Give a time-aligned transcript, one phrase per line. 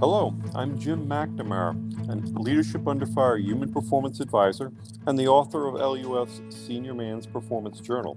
[0.00, 1.74] Hello, I'm Jim McNamara,
[2.08, 4.70] a Leadership Under Fire Human Performance Advisor
[5.06, 8.16] and the author of LUF's Senior Man's Performance Journal.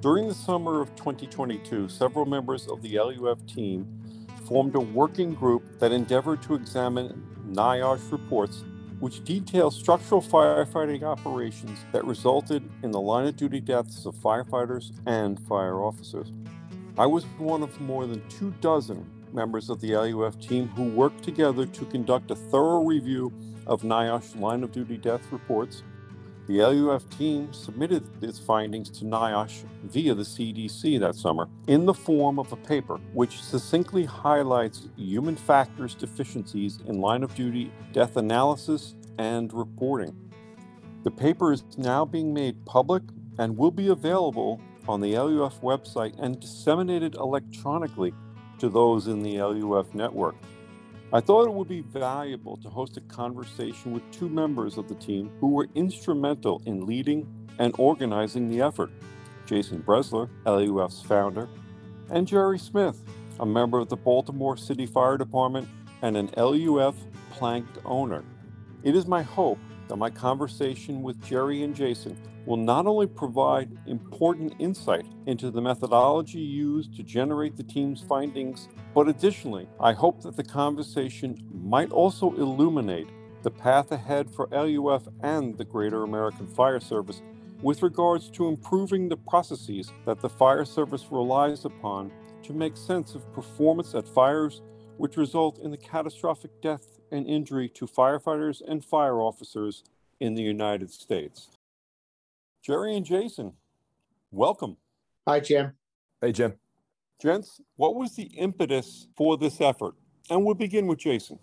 [0.00, 3.86] During the summer of 2022, several members of the LUF team
[4.44, 8.64] formed a working group that endeavored to examine NIOSH reports
[9.00, 14.92] which detail structural firefighting operations that resulted in the line of duty deaths of firefighters
[15.06, 16.34] and fire officers.
[16.98, 21.22] I was one of more than two dozen members of the LUF team who worked
[21.22, 23.32] together to conduct a thorough review
[23.66, 25.82] of NIOSH line of duty death reports.
[26.46, 31.94] The LUF team submitted its findings to NIOSH via the CDC that summer in the
[31.94, 38.16] form of a paper which succinctly highlights human factors deficiencies in line of duty death
[38.16, 40.14] analysis and reporting.
[41.02, 43.02] The paper is now being made public
[43.38, 48.14] and will be available on the LUF website and disseminated electronically
[48.58, 50.34] to those in the LUF network.
[51.12, 54.94] I thought it would be valuable to host a conversation with two members of the
[54.96, 57.26] team who were instrumental in leading
[57.58, 58.90] and organizing the effort
[59.46, 61.48] Jason Brezler, LUF's founder,
[62.10, 63.02] and Jerry Smith,
[63.38, 65.68] a member of the Baltimore City Fire Department
[66.02, 66.96] and an LUF
[67.30, 68.24] plank owner.
[68.82, 73.76] It is my hope that my conversation with Jerry and Jason will not only provide
[73.86, 80.22] important insight into the methodology used to generate the team's findings, but additionally, I hope
[80.22, 83.08] that the conversation might also illuminate
[83.42, 87.20] the path ahead for LUF and the greater American Fire Service
[87.62, 92.12] with regards to improving the processes that the fire service relies upon
[92.42, 94.62] to make sense of performance at fires
[94.98, 99.84] which result in the catastrophic death and injury to firefighters and fire officers
[100.20, 101.55] in the United States.
[102.66, 103.52] Jerry and Jason,
[104.32, 104.76] welcome.
[105.28, 105.74] Hi, Jim.
[106.20, 106.54] Hey, Jim.
[107.22, 109.94] Gents, what was the impetus for this effort?
[110.30, 111.38] And we'll begin with Jason.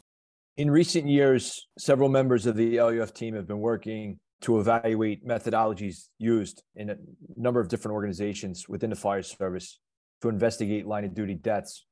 [0.57, 6.09] In recent years, several members of the LUF team have been working to evaluate methodologies
[6.19, 6.97] used in a
[7.37, 9.79] number of different organizations within the fire service
[10.23, 11.85] to investigate line of duty deaths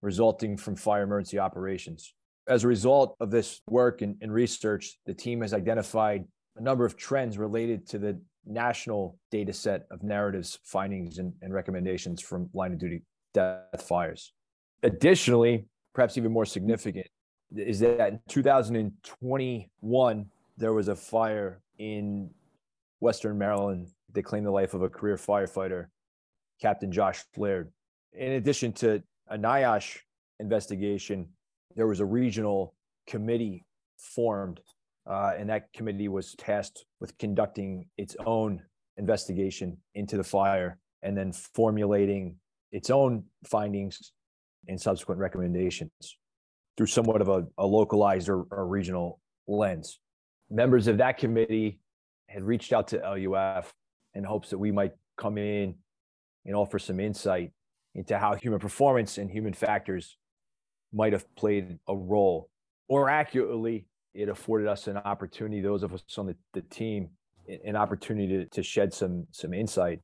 [0.00, 2.14] resulting from fire emergency operations.
[2.48, 6.24] As a result of this work and, and, research, the team has identified
[6.56, 11.54] a number of trends related to the national data set of narratives, findings, and, and
[11.54, 13.02] recommendations from line of duty
[13.34, 14.32] death fires.
[14.82, 17.06] Additionally, perhaps even more significant,
[17.54, 20.26] is that in 2021,
[20.56, 22.30] there was a fire in
[23.00, 25.86] Western Maryland that claimed the life of a career firefighter,
[26.60, 27.72] Captain Josh Laird.
[28.12, 29.98] In addition to a NIOSH
[30.40, 31.28] investigation,
[31.74, 32.74] there was a regional
[33.06, 33.64] committee
[33.96, 34.60] formed,
[35.08, 38.62] uh, and that committee was tasked with conducting its own
[38.96, 42.36] investigation into the fire and then formulating
[42.70, 44.12] its own findings
[44.68, 45.90] and subsequent recommendations
[46.76, 49.98] through somewhat of a, a localized or, or regional lens.
[50.50, 51.80] Members of that committee
[52.28, 53.72] had reached out to LUF
[54.14, 55.74] in hopes that we might come in
[56.44, 57.52] and offer some insight
[57.94, 60.16] into how human performance and human factors
[60.92, 62.48] might have played a role.
[62.88, 67.10] Or accurately, it afforded us an opportunity, those of us on the, the team,
[67.64, 70.00] an opportunity to, to shed some some insight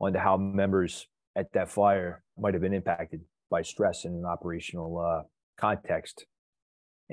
[0.00, 1.06] onto how members
[1.36, 3.20] at that fire might have been impacted
[3.50, 5.22] by stress in an operational uh,
[5.58, 6.26] context.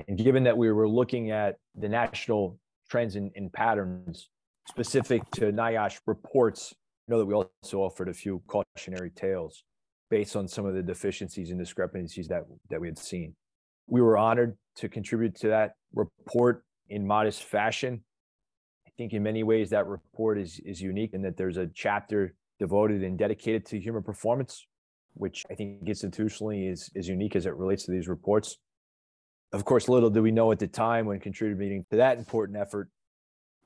[0.06, 2.58] And given that we were looking at the national
[2.88, 4.28] trends and, patterns
[4.68, 6.72] specific to NIOSH reports,
[7.08, 9.64] I know that we also offered a few cautionary tales
[10.08, 13.34] based on some of the deficiencies and discrepancies that that we had seen.
[13.88, 18.02] We were honored to contribute to that report in modest fashion.
[18.86, 22.34] I think in many ways that report is is unique in that there's a chapter
[22.58, 24.66] devoted and dedicated to human performance,
[25.14, 28.58] which I think institutionally is is unique as it relates to these reports.
[29.52, 32.90] Of course, little did we know at the time when contributing to that important effort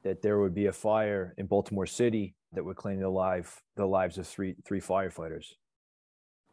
[0.05, 3.87] that there would be a fire in Baltimore City that would claim the life the
[3.87, 5.47] lives of three three firefighters.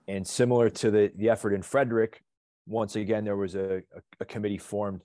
[0.08, 2.24] And similar to the, the effort in Frederick,
[2.66, 5.02] once again, there was a, a, a committee formed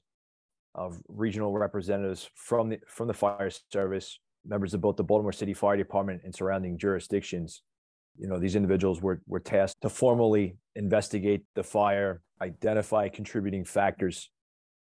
[0.74, 5.54] of regional representatives from the, from the fire service, members of both the Baltimore City
[5.54, 7.62] Fire Department and surrounding jurisdictions.
[8.16, 14.30] You know, these individuals were, were tasked to formally investigate the fire identify contributing factors,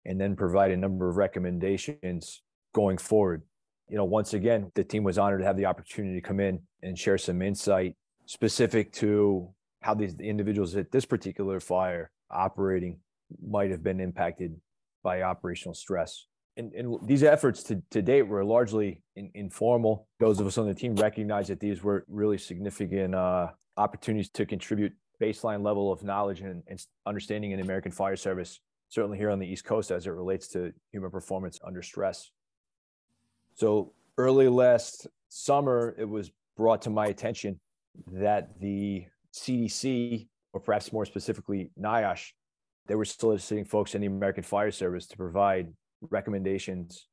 [0.06, 2.42] and then provide a number of recommendations
[2.74, 3.44] going forward.
[3.90, 6.60] You know, once again, the team was honored to have the opportunity to come in
[6.82, 7.96] and share some insight
[8.26, 9.50] specific to
[9.82, 13.00] how these individuals at this particular fire operating
[13.46, 14.56] might have been impacted
[15.04, 16.26] by operational stress.
[16.56, 20.08] And, and these efforts to, to date were largely in, informal.
[20.20, 24.46] Those of us on the team recognize that these were really significant uh, opportunities to
[24.46, 28.60] contribute baseline level of knowledge and, and understanding in the American Fire Service,
[28.90, 32.32] certainly here on the East Coast as it relates to human performance under stress.
[33.56, 37.60] So early last summer, it was brought to my attention
[38.12, 42.32] that the CDC, or perhaps more specifically NIOSH,
[42.88, 45.74] they were soliciting folks in the American Fire Service to provide
[46.10, 47.08] recommendations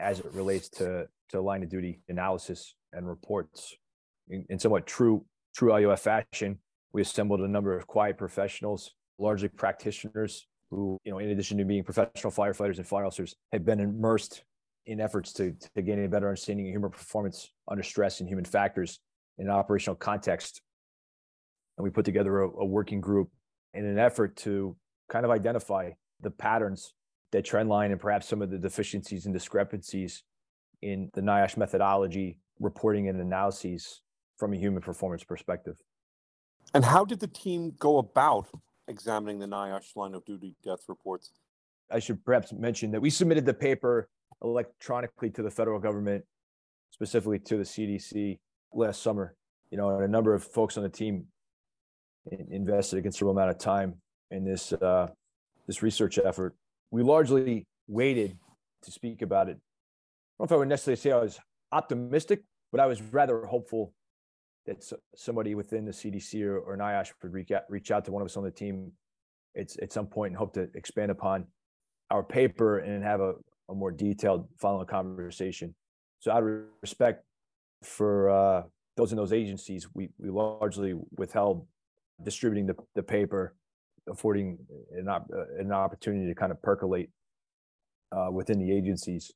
[0.00, 3.74] as it relates to, to line of duty analysis and reports.
[4.28, 5.24] In, in somewhat true
[5.54, 6.58] true LUF fashion,
[6.92, 11.64] we assembled a number of quiet professionals, largely practitioners who, you know, in addition to
[11.64, 14.42] being professional firefighters and fire officers, had been immersed
[14.86, 18.44] in efforts to, to gain a better understanding of human performance under stress and human
[18.44, 18.98] factors
[19.38, 20.62] in an operational context.
[21.76, 23.30] And we put together a, a working group
[23.74, 24.76] in an effort to
[25.08, 25.90] kind of identify
[26.20, 26.94] the patterns
[27.32, 30.22] that trend line and perhaps some of the deficiencies and discrepancies
[30.82, 34.02] in the NIOSH methodology, reporting and analyses
[34.36, 35.76] from a human performance perspective.
[36.74, 38.48] And how did the team go about
[38.88, 41.32] examining the NIOSH line of duty death reports?
[41.90, 44.08] I should perhaps mention that we submitted the paper
[44.42, 46.24] electronically to the federal government,
[46.90, 48.38] specifically to the CDC
[48.72, 49.34] last summer.
[49.70, 51.26] You know, and a number of folks on the team
[52.30, 53.94] invested a considerable amount of time
[54.30, 55.08] in this uh,
[55.66, 56.54] this research effort.
[56.90, 58.36] We largely waited
[58.82, 59.56] to speak about it.
[59.56, 59.56] I
[60.38, 61.38] don't know if I would necessarily say I was
[61.70, 63.92] optimistic, but I was rather hopeful
[64.66, 64.84] that
[65.16, 68.26] somebody within the CDC or, or NIOSH would reach out, reach out to one of
[68.26, 68.92] us on the team
[69.54, 71.46] it's at some point and hope to expand upon
[72.10, 73.34] our paper and have a,
[73.68, 75.74] a more detailed following conversation.
[76.20, 77.24] So out of respect
[77.82, 78.62] for uh,
[78.96, 81.66] those in those agencies, we, we largely withheld
[82.22, 83.54] distributing the, the paper,
[84.08, 84.58] affording
[84.96, 87.10] an, op- an opportunity to kind of percolate
[88.12, 89.32] uh, within the agencies.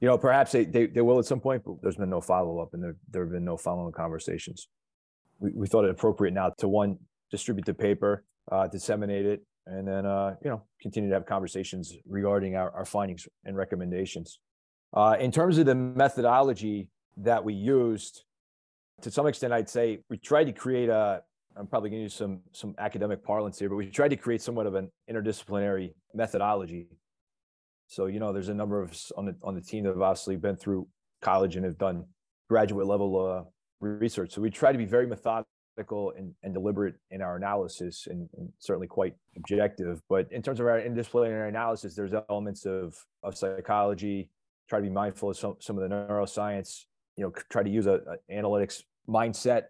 [0.00, 2.58] You know, perhaps they, they, they will at some point, but there's been no follow
[2.60, 4.68] up and there, there have been no following conversations.
[5.38, 6.98] We, we thought it appropriate now to one,
[7.30, 11.94] distribute the paper, uh, disseminate it, and then uh, you know continue to have conversations
[12.08, 14.40] regarding our, our findings and recommendations.
[14.94, 18.24] Uh, in terms of the methodology that we used,
[19.02, 21.22] to some extent, I'd say we tried to create a.
[21.56, 24.42] I'm probably going to use some some academic parlance here, but we tried to create
[24.42, 26.88] somewhat of an interdisciplinary methodology.
[27.86, 30.36] So you know, there's a number of on the on the team that have obviously
[30.36, 30.88] been through
[31.20, 32.04] college and have done
[32.48, 33.44] graduate level uh,
[33.80, 34.32] research.
[34.32, 38.52] So we try to be very methodical and, and deliberate in our analysis and, and,
[38.58, 40.00] certainly quite objective.
[40.08, 44.28] But in terms of our interdisciplinary analysis, there's elements of, of psychology,
[44.68, 46.84] try to be mindful of some, some of the neuroscience,
[47.16, 48.00] you know, try to use a,
[48.30, 49.64] a analytics mindset.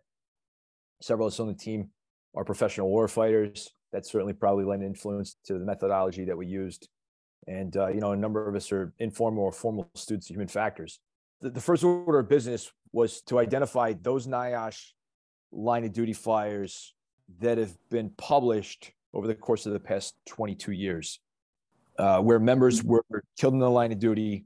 [1.02, 1.90] Several of us on the team
[2.34, 3.70] are professional war fighters.
[3.93, 6.88] That certainly probably lent influence to the methodology that we used.
[7.46, 10.49] And, uh, you know, a number of us are informal or formal students of human
[10.49, 11.00] factors.
[11.40, 14.93] The, the first order of business was to identify those NIOSH
[15.50, 16.94] line of duty flyers
[17.40, 21.20] that have been published over the course of the past 22 years,
[21.98, 23.05] uh, where members were
[23.36, 24.44] killed in the line of duty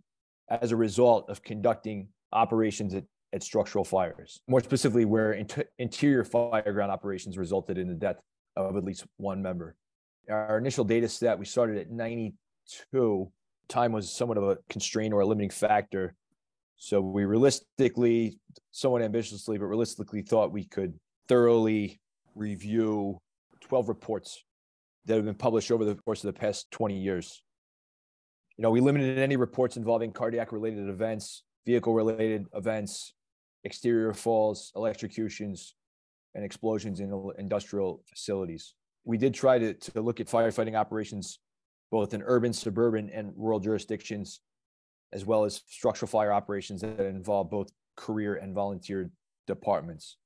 [0.48, 4.40] as a result of conducting operations at, at structural fires.
[4.48, 5.32] More specifically, where
[5.78, 8.16] interior fireground operations resulted in the death
[8.56, 9.76] of at least one member.
[10.30, 13.30] Our initial data set, we started at 92.
[13.68, 16.14] Time was somewhat of a constraint or a limiting factor
[16.76, 18.38] so we realistically,
[18.70, 20.94] somewhat ambitiously, but realistically thought we could
[21.26, 21.98] thoroughly
[22.34, 23.18] review
[23.62, 24.44] 12 reports
[25.06, 27.42] that have been published over the course of the past 20 years.
[28.56, 33.14] You know, we limited any reports involving cardiac related events, vehicle related events,
[33.66, 35.74] exterior falls, electrocutions,
[36.34, 38.74] and explosions in industrial facilities.
[39.04, 41.40] We did try to, to look at firefighting operations
[41.90, 44.40] both in urban, suburban, and rural jurisdictions
[45.12, 49.10] as well as structural fire operations that involve both career and volunteer
[49.46, 50.16] departments.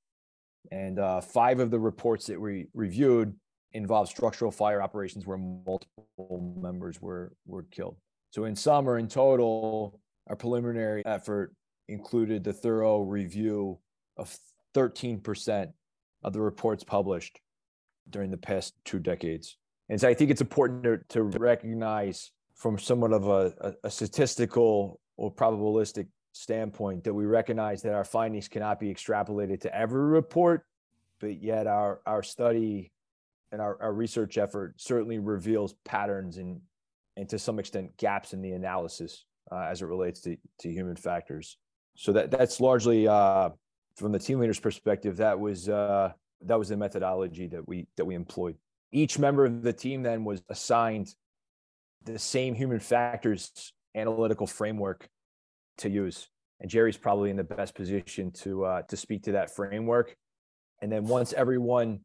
[0.72, 3.34] And uh, five of the reports that we reviewed
[3.72, 7.96] involved structural fire operations where multiple members were, were killed.
[8.30, 11.54] So, in sum or in total, our preliminary effort
[11.90, 13.78] included the thorough review
[14.16, 14.36] of
[14.74, 15.72] 13%
[16.22, 17.40] of the reports published
[18.08, 19.56] during the past two decades.
[19.88, 25.00] And so I think it's important to, to recognize from somewhat of a, a, statistical
[25.16, 30.64] or probabilistic standpoint that we recognize that our findings cannot be extrapolated to every report,
[31.20, 32.92] but yet our, our study
[33.50, 36.60] and our, our research effort certainly reveals patterns and
[37.16, 40.96] and to some extent gaps in the analysis uh, as it relates to, to human
[40.96, 41.58] factors.
[41.96, 43.50] So that that's largely uh,
[43.96, 45.18] from the team leader's perspective.
[45.18, 48.56] That was uh, that was the methodology that we that we employed.
[48.92, 51.14] Each member of the team then was assigned
[52.04, 55.08] the same human factors analytical framework
[55.78, 56.28] to use.
[56.60, 60.16] And Jerry's probably in the best position to uh, to speak to that framework.
[60.82, 62.00] And then once everyone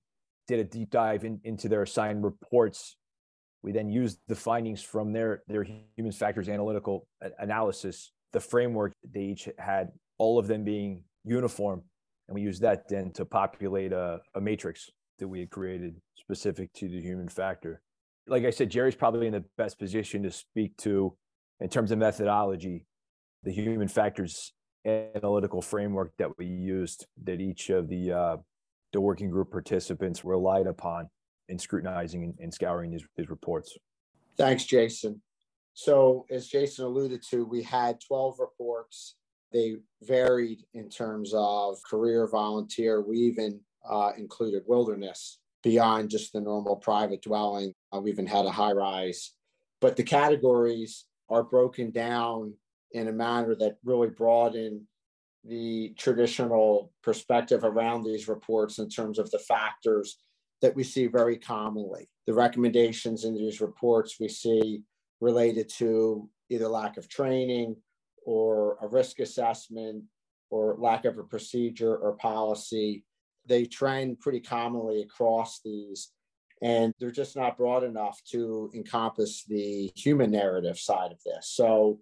[0.47, 2.97] did a deep dive in, into their assigned reports,
[3.63, 5.65] we then used the findings from their their
[5.95, 7.07] human factors analytical
[7.39, 9.87] analysis, the framework they each had,
[10.17, 11.81] all of them being uniform,
[12.27, 16.71] and we used that then to populate a, a matrix that we had created specific
[16.73, 17.81] to the human factor.
[18.27, 21.15] Like I said, Jerry's probably in the best position to speak to,
[21.61, 22.85] in terms of methodology,
[23.43, 24.51] the human factors
[24.85, 28.37] analytical framework that we used that each of the uh,
[28.91, 31.09] the working group participants relied upon
[31.47, 33.77] in scrutinizing and, and scouring these, these reports.
[34.37, 35.21] Thanks, Jason.
[35.75, 39.15] So, as Jason alluded to, we had 12 reports.
[39.51, 43.01] They varied in terms of career, volunteer.
[43.01, 47.73] We even uh, included wilderness beyond just the normal private dwelling.
[47.93, 49.33] Uh, we even had a high rise.
[49.81, 52.53] But the categories are broken down
[52.93, 54.87] in a manner that really broaden
[55.43, 60.17] the traditional perspective around these reports in terms of the factors
[60.61, 62.07] that we see very commonly.
[62.27, 64.83] The recommendations in these reports we see
[65.21, 67.75] related to either lack of training
[68.25, 70.03] or a risk assessment
[70.49, 73.03] or lack of a procedure or policy.
[73.47, 76.11] They trend pretty commonly across these,
[76.61, 81.51] and they're just not broad enough to encompass the human narrative side of this.
[81.51, 81.99] So,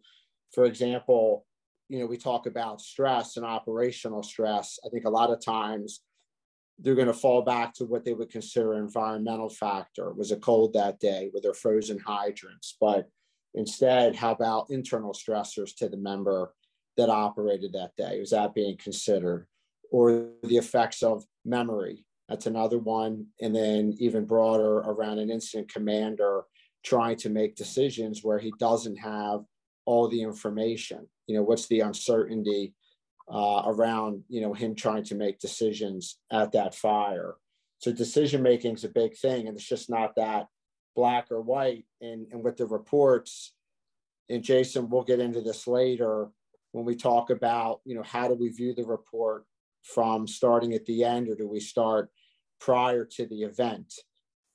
[0.53, 1.45] for example,
[1.89, 4.79] you know, we talk about stress and operational stress.
[4.85, 6.01] I think a lot of times
[6.79, 10.11] they're going to fall back to what they would consider environmental factor.
[10.13, 11.29] Was it cold that day?
[11.33, 12.75] Were there frozen hydrants?
[12.79, 13.07] But
[13.53, 16.53] instead, how about internal stressors to the member
[16.97, 18.19] that operated that day?
[18.19, 19.47] Was that being considered?
[19.91, 22.05] Or the effects of memory?
[22.27, 23.27] That's another one.
[23.41, 26.43] And then even broader around an incident commander
[26.83, 29.41] trying to make decisions where he doesn't have
[29.85, 31.07] all the information.
[31.27, 32.73] You know, what's the uncertainty
[33.31, 37.35] uh, around you know him trying to make decisions at that fire.
[37.79, 40.47] So decision making is a big thing, and it's just not that
[40.95, 41.85] black or white.
[42.01, 43.53] And and with the reports,
[44.29, 46.29] and Jason, we'll get into this later
[46.71, 49.45] when we talk about you know how do we view the report
[49.83, 52.09] from starting at the end, or do we start
[52.59, 53.93] prior to the event?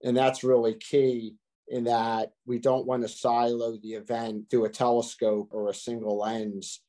[0.03, 1.37] And that's really key
[1.69, 6.19] in that we don't want to silo the event through a telescope or a single
[6.19, 6.81] lens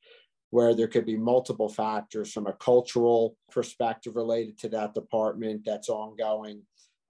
[0.51, 5.89] where there could be multiple factors from a cultural perspective related to that department that's
[5.89, 6.61] ongoing,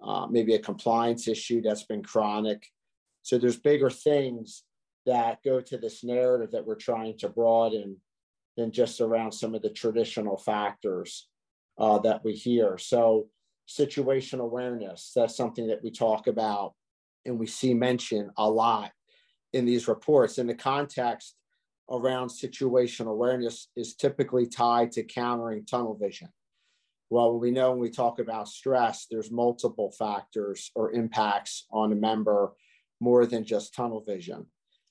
[0.02, 2.68] uh, maybe a compliance issue that's been chronic.
[3.22, 4.64] So there's bigger things
[5.06, 7.98] that go to this narrative that we're trying to broaden
[8.58, 11.30] than just around some of the traditional factors
[11.78, 12.78] uh, that we hear.
[12.78, 13.30] So
[13.68, 16.74] situational awareness, that's something that we talk about
[17.26, 18.92] and we see mentioned a lot
[19.54, 21.36] in these reports in the context
[21.92, 26.30] around situational awareness is typically tied to countering tunnel vision.
[27.10, 31.96] Well, we know when we talk about stress, there's multiple factors or impacts on a
[31.96, 32.54] member
[33.00, 34.46] more than just tunnel vision.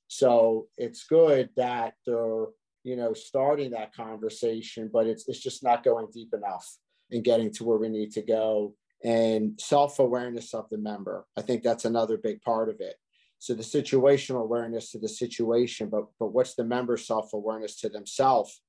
[0.08, 2.46] So it's good that they're,
[2.82, 6.66] you know, starting that conversation, but it's it's just not going deep enough
[7.10, 8.74] in getting to where we need to go.
[9.04, 11.24] And self-awareness of the member.
[11.36, 12.96] I think that's another big part of it.
[13.38, 18.60] So the situational awareness to the situation, but but what's the member self-awareness to themselves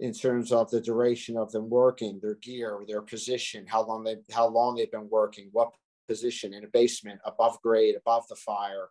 [0.00, 4.16] in terms of the duration of them working, their gear, their position, how long they
[4.32, 5.72] how long they've been working, what
[6.08, 8.88] position in a basement, above grade, above the fire,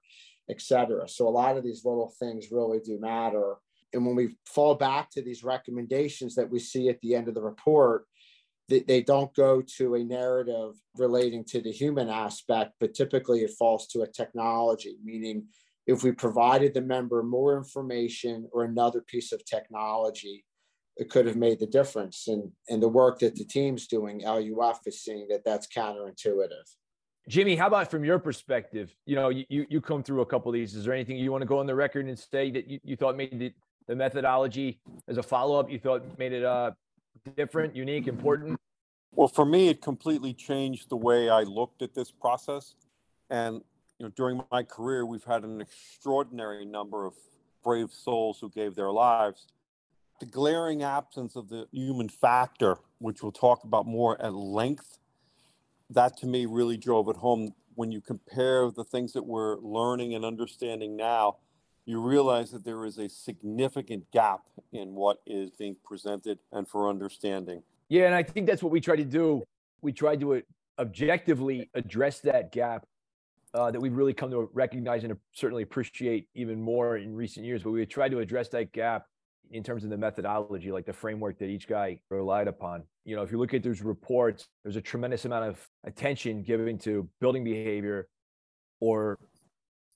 [0.50, 1.08] etc.
[1.08, 3.56] So a lot of these little things really do matter.
[3.94, 7.34] And when we fall back to these recommendations that we see at the end of
[7.34, 8.06] the report,
[8.72, 13.52] they, they don't go to a narrative relating to the human aspect, but typically it
[13.60, 15.46] falls to a technology, meaning
[15.88, 20.46] if we provided the member more information or another piece of technology,
[20.98, 22.28] it could have made the difference.
[22.28, 26.68] And, and the work that the team's doing, LUF is seeing that that's counterintuitive.
[27.30, 28.96] Jimmy, how about from your perspective?
[29.06, 30.76] You know, you, you come through a couple of these.
[30.76, 32.96] Is there anything you want to go on the record and say that you, you
[32.96, 33.54] thought made the,
[33.88, 36.72] the methodology as a follow up, you thought made it uh,
[37.36, 38.60] different, unique, important?
[39.14, 42.76] Well, for me, it completely changed the way I looked at this process.
[43.30, 43.62] And
[44.00, 47.14] you know, during my career, we've had an extraordinary number of
[47.64, 49.48] brave souls who gave their lives.
[50.20, 54.98] The glaring absence of the human factor, which we'll talk about more at length,
[55.90, 60.16] that to me really drove it home when you compare the things that we're learning
[60.16, 61.38] and understanding now,
[61.86, 66.90] you realize that there is a significant gap in what is being presented and for
[66.90, 67.64] understanding.
[67.90, 69.44] Yeah, and I think that's what we try to do.
[69.82, 70.40] We try to uh,
[70.80, 72.86] objectively address that gap
[73.54, 77.64] uh, that we've really come to recognize and certainly appreciate even more in recent years.
[77.64, 79.06] But we try to address that gap
[79.52, 82.84] in terms of the methodology, like the framework that each guy relied upon.
[83.04, 86.78] You know, if you look at those reports, there's a tremendous amount of attention given
[86.80, 88.08] to building behavior
[88.80, 89.20] or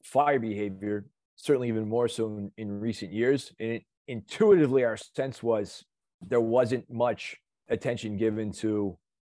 [0.04, 3.54] fire behavior, certainly even more so in, in recent years.
[3.60, 5.84] And it, intuitively, our sense was
[6.28, 7.36] there wasn't much
[7.70, 8.98] attention given to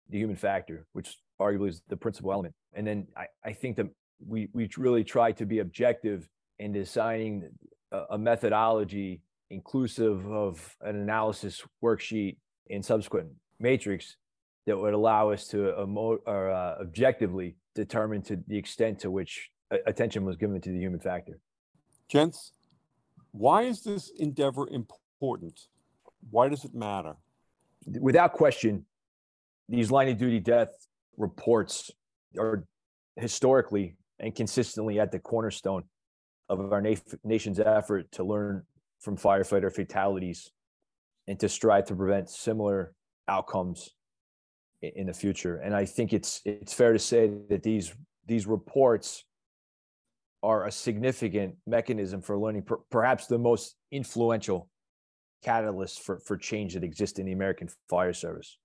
[0.10, 2.56] the human factor, which arguably is the principal element.
[2.74, 3.88] And then I, I think that
[4.26, 6.28] we we really try to be objective
[6.60, 7.50] in designing
[7.92, 12.38] a, a methodology inclusive of an analysis worksheet
[12.70, 14.18] and subsequent matrix
[14.66, 19.52] that would allow us to emo- or, uh, objectively determine to the extent to which
[19.86, 21.40] attention was given to the human factor.
[22.10, 22.52] Gents,
[23.32, 25.68] why is this endeavor important?
[26.30, 27.16] Why does it matter?
[28.00, 28.86] Without question,
[29.68, 30.70] these line of duty death
[31.18, 31.92] reports
[32.38, 32.66] are
[33.16, 35.84] historically and consistently at the cornerstone
[36.50, 38.64] of our na- nation's effort to learn
[39.00, 40.52] from firefighter fatalities
[41.28, 42.94] and to strive to prevent similar
[43.28, 43.92] outcomes
[44.82, 45.58] in, the future.
[45.58, 47.94] And I think it's it's fair to say that these
[48.28, 49.26] these reports
[50.46, 54.70] are a significant mechanism for learning, per, perhaps the most influential
[55.44, 58.58] catalyst for, for change that exists in the American Fire Service.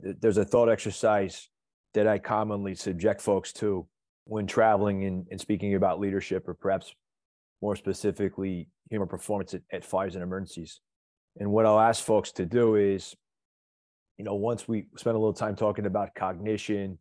[0.00, 1.48] There's a thought exercise
[1.94, 3.86] that I commonly subject folks to
[4.24, 6.94] when traveling and, and speaking about leadership, or perhaps
[7.60, 10.80] more specifically, human performance at, at fires and emergencies.
[11.38, 13.14] And what I'll ask folks to do is,
[14.18, 16.98] you know, once we spend a little time talking about cognition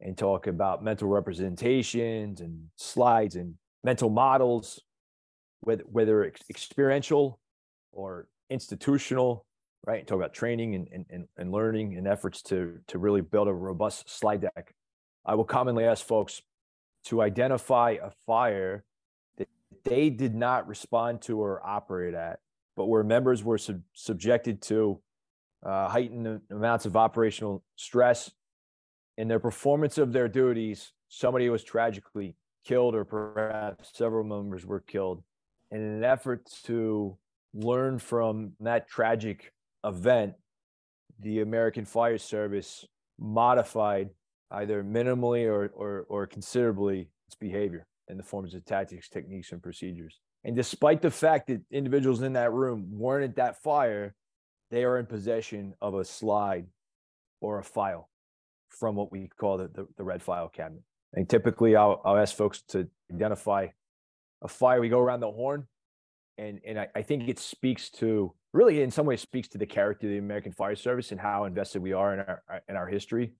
[0.00, 4.80] and talk about mental representations and slides and mental models,
[5.60, 7.40] whether whether experiential
[7.92, 9.44] or institutional,
[9.86, 10.00] right?
[10.00, 13.52] And Talk about training and, and, and learning and efforts to to really build a
[13.52, 14.74] robust slide deck.
[15.26, 16.42] I will commonly ask folks
[17.06, 18.84] to identify a fire
[19.36, 19.48] that
[19.84, 22.38] they did not respond to or operate at,
[22.76, 25.00] but where members were sub- subjected to
[25.64, 28.30] uh, heightened amounts of operational stress
[29.18, 34.80] in their performance of their duties, somebody was tragically killed, or perhaps several members were
[34.80, 35.24] killed.
[35.72, 37.18] In an effort to
[37.52, 39.52] learn from that tragic
[39.84, 40.34] event,
[41.18, 42.86] the American Fire Service
[43.18, 44.10] modified
[44.52, 49.60] either minimally or, or, or considerably its behavior in the forms of tactics, techniques, and
[49.60, 50.20] procedures.
[50.44, 54.14] And despite the fact that individuals in that room weren't at that fire,
[54.70, 56.66] they are in possession of a slide
[57.40, 58.07] or a file
[58.70, 60.82] from what we call the, the, the red file cabinet.
[61.14, 63.68] And typically, I'll, I'll ask folks to identify
[64.42, 64.80] a fire.
[64.80, 65.66] We go around the horn,
[66.36, 69.66] and, and I, I think it speaks to really, in some ways, speaks to the
[69.66, 72.86] character of the American Fire Service and how invested we are in our in our
[72.86, 73.32] history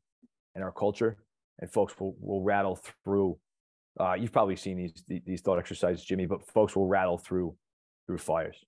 [0.55, 1.19] and our culture.
[1.61, 3.39] And folks will, will rattle through
[3.99, 4.93] uh, you've probably seen these
[5.27, 7.57] these thought exercises, Jimmy, but folks will rattle through
[8.07, 8.65] through fires.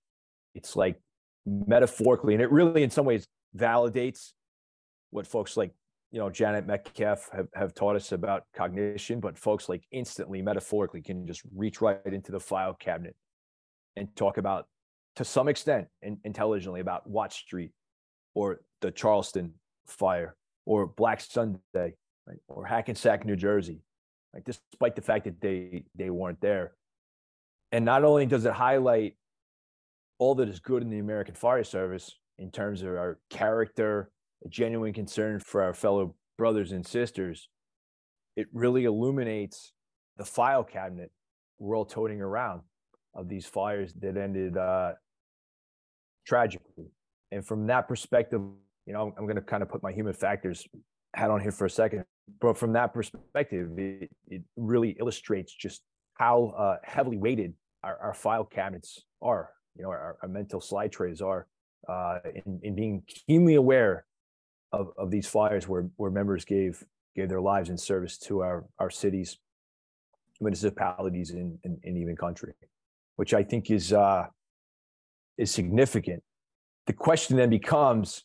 [0.54, 1.00] It's like
[1.46, 4.32] metaphorically, and it really, in some ways, validates
[5.10, 5.72] what folks like
[6.10, 9.20] you know Janet Metcalfe have, have taught us about cognition.
[9.20, 13.14] But folks like instantly, metaphorically, can just reach right into the file cabinet
[13.96, 14.66] and talk about,
[15.16, 17.72] to some extent, and intelligently about Watts Street
[18.34, 19.54] or the Charleston
[19.86, 21.60] fire or Black Sunday
[22.26, 22.38] right?
[22.48, 23.82] or Hackensack, New Jersey
[24.34, 26.72] like despite the fact that they they weren't there.
[27.72, 29.14] And not only does it highlight
[30.18, 34.10] all that is good in the American Fire Service in terms of our character,
[34.44, 37.48] a genuine concern for our fellow brothers and sisters,
[38.36, 39.72] it really illuminates
[40.16, 41.10] the file cabinet
[41.58, 42.62] we're all toting around
[43.14, 44.92] of these fires that ended uh,
[46.26, 46.86] tragically.
[47.30, 48.40] And from that perspective,
[48.86, 50.66] you know, I'm going to kind of put my human factors
[51.14, 52.04] hat on here for a second
[52.40, 55.82] but from that perspective, it, it really illustrates just
[56.14, 60.92] how uh, heavily weighted our, our, file cabinets are, you know, our, our mental slide
[60.92, 61.46] trays are
[61.88, 64.04] uh, in, in, being keenly aware
[64.72, 66.84] of, of these fires where, where members gave
[67.16, 69.38] gave their lives in service to our, our cities,
[70.40, 72.54] municipalities, and, and, and even country,
[73.16, 74.26] which I think is uh,
[75.36, 76.22] is significant.
[76.86, 78.24] The question then becomes,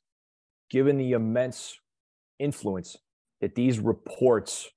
[0.70, 1.78] given the immense
[2.40, 2.98] influence
[3.42, 4.70] that these reports,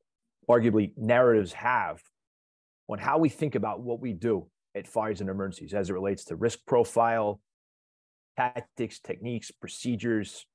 [0.48, 2.00] arguably narratives, have
[2.88, 6.24] on how we think about what we do at fires and emergencies as it relates
[6.24, 7.40] to risk profile,
[8.36, 10.46] tactics, techniques, procedures,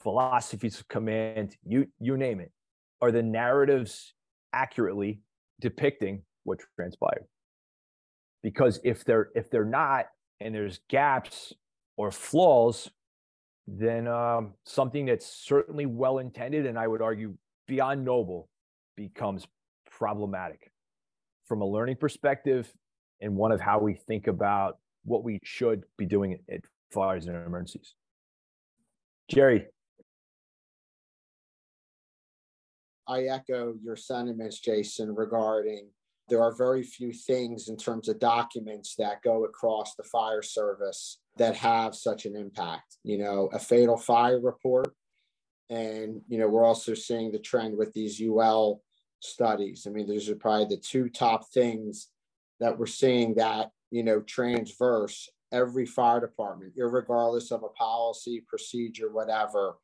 [0.00, 2.52] philosophies of command, you, you name it.
[3.00, 4.14] Are the narratives
[4.52, 5.20] accurately
[5.60, 7.24] depicting what transpired.
[8.42, 10.06] Because if they're if they're not,
[10.40, 11.52] and there's gaps
[11.96, 12.90] or flaws,
[13.66, 17.34] then um, something that's certainly well intended and I would argue
[17.66, 18.48] beyond noble
[18.96, 19.46] becomes
[19.90, 20.70] problematic
[21.44, 22.72] from a learning perspective
[23.20, 26.60] and one of how we think about what we should be doing at
[26.92, 27.94] fires and emergencies.
[29.28, 29.66] Jerry.
[33.08, 35.88] I echo your sentiments, Jason, regarding
[36.28, 41.18] there are very few things in terms of documents that go across the fire service
[41.38, 42.98] that have such an impact.
[43.02, 44.94] You know, a fatal fire report.
[45.70, 48.82] And, you know, we're also seeing the trend with these UL
[49.20, 49.86] studies.
[49.86, 52.08] I mean, those are probably the two top things
[52.60, 59.10] that we're seeing that, you know, transverse every fire department, regardless of a policy, procedure,
[59.10, 59.76] whatever,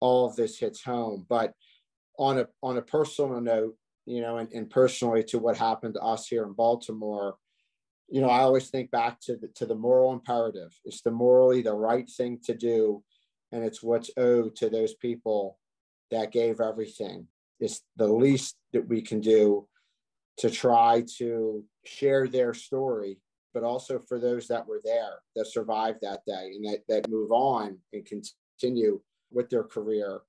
[0.00, 1.26] all of this hits home.
[1.28, 1.52] But
[2.18, 6.00] on a on a personal note, you know, and, and personally to what happened to
[6.00, 7.36] us here in Baltimore,
[8.08, 10.72] you know, I always think back to the to the moral imperative.
[10.84, 13.02] It's the morally the right thing to do,
[13.52, 15.58] and it's what's owed to those people
[16.10, 17.26] that gave everything.
[17.60, 19.66] It's the least that we can do
[20.38, 23.18] to try to share their story,
[23.52, 27.30] but also for those that were there that survived that day and that that move
[27.32, 29.00] on and continue
[29.30, 30.20] with their career.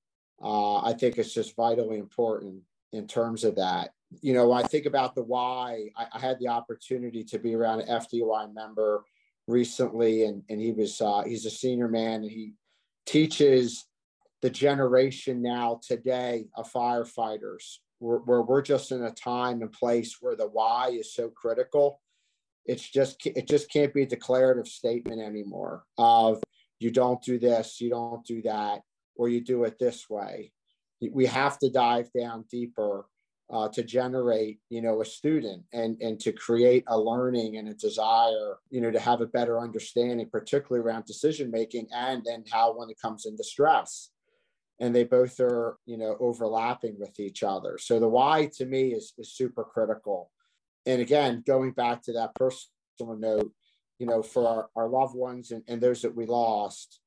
[0.42, 3.92] Uh, I think it's just vitally important in terms of that.
[4.22, 7.82] You know, I think about the why, I, I had the opportunity to be around
[7.82, 9.04] an FDY member
[9.48, 12.54] recently, and, and he was uh, he's a senior man, and he
[13.06, 13.86] teaches
[14.42, 20.18] the generation now today of firefighters, where, where we're just in a time and place
[20.22, 22.02] where the why is so critical.
[22.66, 26.42] It's just it just can't be a declarative statement anymore of
[26.80, 28.82] you don't do this, you don't do that,
[29.16, 30.52] or you do it this way.
[31.12, 33.06] We have to dive down deeper
[33.52, 37.74] uh, to generate you know a student and and to create a learning and a
[37.76, 42.76] desire you know to have a better understanding particularly around decision making and then how
[42.76, 44.10] when it comes into stress.
[44.80, 47.78] And they both are you know overlapping with each other.
[47.78, 50.32] So the why to me is, is super critical.
[50.86, 53.52] And again going back to that personal note
[54.00, 57.00] you know for our, our loved ones and, and those that we lost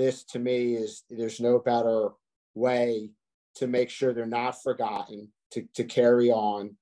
[0.00, 2.08] this to me is there's no better
[2.54, 3.10] way
[3.56, 6.74] to make sure they're not forgotten, to, to carry on,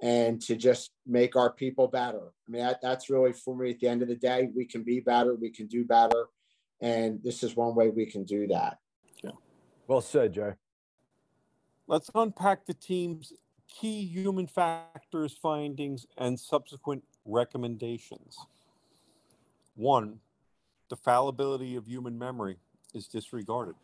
[0.00, 2.32] and to just make our people better.
[2.48, 4.82] I mean, that, that's really for me at the end of the day, we can
[4.82, 6.26] be better, we can do better.
[6.80, 8.78] And this is one way we can do that.
[9.22, 9.32] Yeah.
[9.86, 10.52] Well said, Jay.
[11.86, 13.34] Let's unpack the team's
[13.68, 18.38] key human factors findings and subsequent recommendations.
[19.74, 20.20] One,
[20.92, 22.58] the fallibility of human memory
[22.92, 23.74] is disregarded.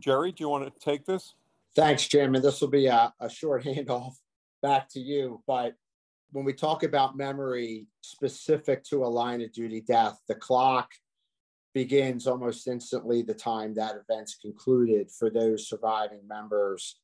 [0.00, 1.34] Jerry, do you want to take this?
[1.76, 2.34] Thanks, Jim.
[2.34, 4.14] And this will be a, a short handoff
[4.62, 5.42] back to you.
[5.46, 5.74] But
[6.32, 10.92] when we talk about memory specific to a line of duty death, the clock
[11.74, 17.00] begins almost instantly the time that event's concluded for those surviving members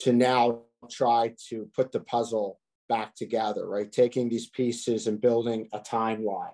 [0.00, 2.58] to now try to put the puzzle
[2.88, 3.92] back together, right?
[3.92, 6.50] Taking these pieces and building a timeline.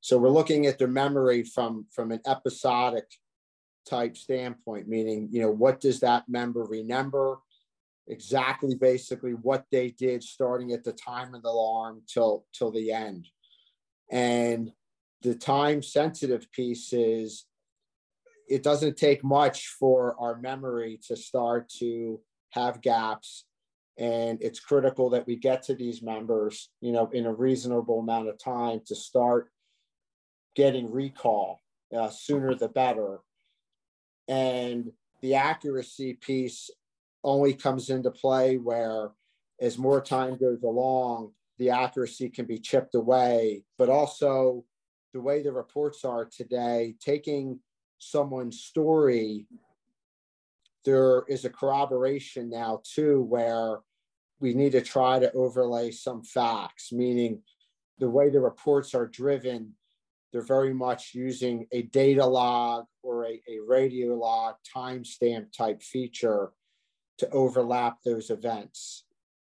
[0.00, 3.06] So we're looking at their memory from, from an episodic
[3.88, 7.38] type standpoint, meaning, you know, what does that member remember?
[8.08, 12.92] Exactly, basically what they did starting at the time of the alarm till till the
[12.92, 13.26] end.
[14.10, 14.70] And
[15.22, 17.46] the time sensitive piece is
[18.48, 23.44] it doesn't take much for our memory to start to have gaps
[23.98, 28.28] and it's critical that we get to these members you know in a reasonable amount
[28.28, 29.50] of time to start
[30.56, 31.60] getting recall
[31.96, 33.18] uh, sooner the better.
[34.26, 34.90] And
[35.22, 36.70] the accuracy piece
[37.22, 39.10] only comes into play where
[39.60, 43.64] as more time goes along the accuracy can be chipped away.
[43.78, 44.64] But also
[45.12, 47.60] the way the reports are today taking
[47.98, 49.46] someone's story
[50.84, 53.78] there is a corroboration now too where
[54.38, 57.40] we need to try to overlay some facts meaning
[57.98, 59.72] the way the reports are driven
[60.32, 66.52] they're very much using a data log or a, a radio log timestamp type feature
[67.18, 69.04] to overlap those events.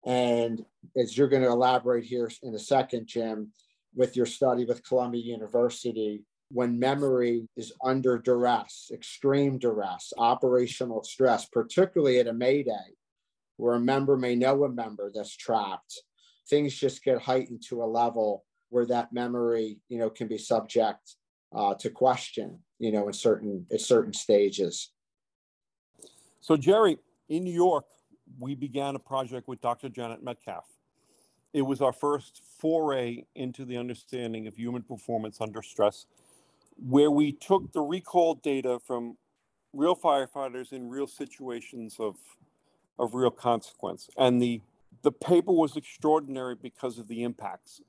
[0.04, 0.64] And
[0.96, 3.52] as you're going to elaborate here in a second, Jim,
[3.94, 11.46] with your study with Columbia University, when memory is under duress, extreme duress, operational stress,
[11.46, 12.94] particularly at a Mayday,
[13.56, 16.02] where a member may know a member that's trapped,
[16.48, 21.16] things just get heightened to a level where that memory, you know, can be subject
[21.54, 24.92] uh, to question, you know, in certain at certain stages.
[26.40, 26.98] So, Jerry,
[27.28, 27.86] in New York,
[28.38, 29.88] we began a project with Dr.
[29.88, 30.64] Janet Metcalfe.
[31.52, 36.06] It was our first foray into the understanding of human performance under stress,
[36.76, 39.16] where we took the recall data from
[39.72, 42.16] real firefighters in real situations of,
[42.98, 44.10] of real consequence.
[44.18, 44.60] And the,
[45.02, 47.80] the paper was extraordinary because of the impacts.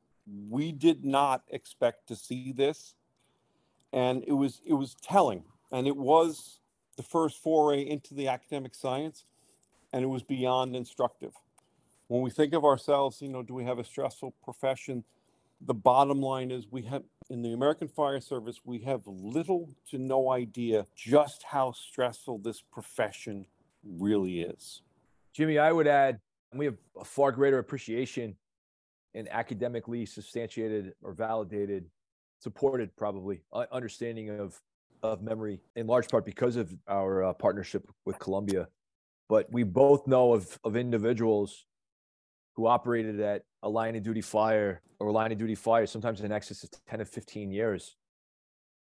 [0.50, 2.96] We did not expect to see this.
[3.94, 5.44] And it was, it was telling.
[5.72, 6.60] And it was
[6.98, 9.24] the first foray into the academic science,
[9.94, 11.34] and it was beyond instructive.
[12.08, 15.04] When we think of ourselves, you know, do we have a stressful profession?
[15.62, 19.98] The bottom line is we have in the American Fire Service, we have little to
[19.98, 23.46] no idea just how stressful this profession
[23.84, 24.82] really is.
[25.34, 26.20] Jimmy, I would add
[26.54, 28.36] we have a far greater appreciation
[29.18, 31.90] and academically substantiated or validated,
[32.40, 34.60] supported probably understanding of
[35.04, 38.68] of memory in large part because of our uh, partnership with Columbia.
[39.30, 41.66] But we both know of of individuals
[42.56, 46.32] who operated at a line of duty fire or line of duty fire, sometimes in
[46.32, 47.96] excess of 10 to 15 years,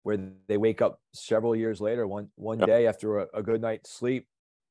[0.04, 2.68] where they wake up several years later, one one yep.
[2.68, 4.26] day after a, a good night's sleep,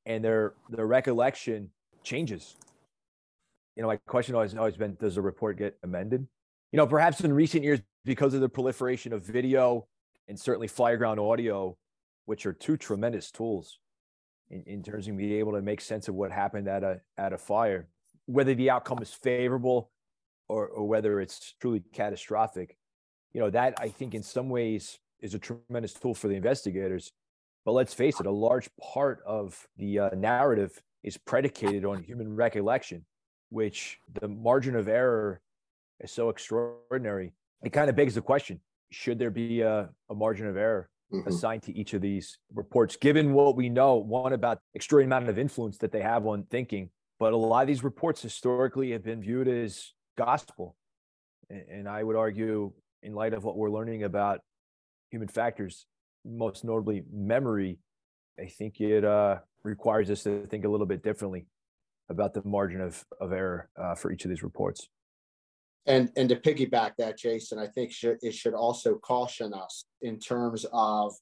[0.06, 1.69] and their their recollection
[2.04, 2.56] changes.
[3.76, 6.28] You know, my question always always been, does the report get amended?
[6.72, 9.88] You know, perhaps in recent years, because of the proliferation of video
[10.28, 11.78] and certainly fireground audio,
[12.26, 13.80] which are two tremendous tools
[14.50, 17.34] in, in terms of being able to make sense of what happened at a at
[17.34, 17.88] a fire
[18.26, 19.92] whether the outcome is favorable
[20.48, 22.78] or, or whether it's truly catastrophic,
[23.34, 27.12] you know, that I think in some ways is a tremendous tool for the investigators.
[27.66, 32.36] But let's face it, a large part of the uh, narrative is predicated on human
[32.36, 33.06] recollection,
[33.54, 35.39] which the margin of error
[36.00, 37.34] is so extraordinary.
[37.63, 38.60] It kind of begs the question
[38.92, 41.28] should there be a, a margin of error mm-hmm.
[41.28, 45.39] assigned to each of these reports, given what we know, one, about extraordinary amount of
[45.39, 46.89] influence that they have on thinking,
[47.20, 50.76] but a lot of these reports historically have been viewed as gospel.
[51.50, 54.42] And I would argue, in light of what we're learning about
[55.10, 55.86] human factors,
[56.26, 57.80] most notably memory,
[58.39, 61.46] I think it uh, requires us to think a little bit differently
[62.10, 64.88] about the margin of, of error uh, for each of these reports.
[65.86, 70.66] And and to piggyback that, Jason, I think it should also caution us in terms
[70.72, 71.13] of,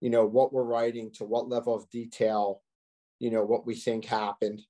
[0.00, 2.62] you know, what we're writing to what level of detail,
[3.20, 4.60] you know, what we think happened,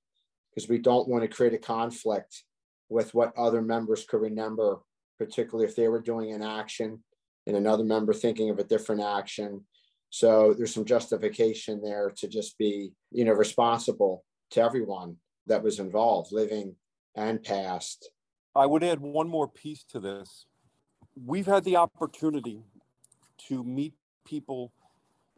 [0.49, 2.43] because we don't want to create a conflict
[2.89, 4.81] with what other members could remember,
[5.17, 7.03] particularly if they were doing an action
[7.47, 9.65] and another member thinking of a different action.
[10.11, 15.79] So there's some justification there to just be, you know, responsible to everyone that was
[15.79, 16.75] involved, living
[17.15, 18.09] and past.
[18.55, 20.45] I would add one more piece to this.
[21.15, 22.63] We've had the opportunity
[23.49, 23.93] to meet
[24.25, 24.71] people,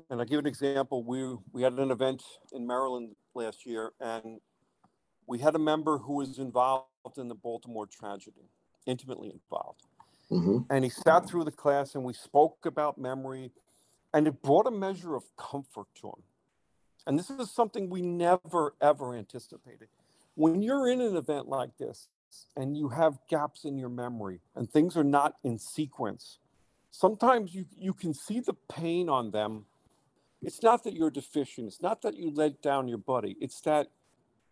[0.10, 1.04] and I'll give an example.
[1.04, 4.40] We we had an event in Maryland last year, and
[5.28, 6.88] we had a member who was involved
[7.18, 8.50] in the Baltimore tragedy,
[8.86, 9.82] intimately involved.
[10.32, 10.60] Mm-hmm.
[10.70, 13.52] And he sat through the class and we spoke about memory,
[14.14, 16.24] and it brought a measure of comfort to him.
[17.08, 19.88] And this is something we never, ever anticipated.
[20.36, 22.10] When you're in an event like this
[22.58, 26.40] and you have gaps in your memory and things are not in sequence,
[26.92, 29.66] sometimes you, you can see the pain on them.
[30.42, 33.88] It's not that you're deficient, it's not that you let down your buddy, it's that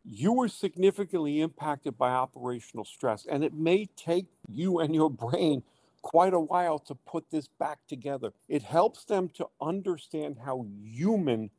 [0.06, 5.64] you were significantly impacted by operational stress, and it may take you and your brain
[6.02, 8.34] quite a while to put this back together.
[8.50, 11.50] It helps them to understand how human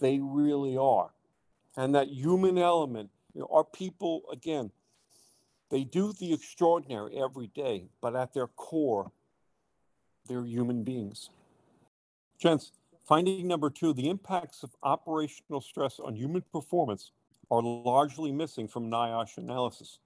[0.00, 1.10] they really are.
[1.76, 4.70] And that human element, you know, our people, again,
[5.70, 9.12] they do the extraordinary every day, but at their core,
[10.26, 11.30] they're human beings.
[12.38, 12.72] Gents,
[13.06, 17.12] finding number two the impacts of operational stress on human performance
[17.50, 19.98] are largely missing from NIOSH analysis.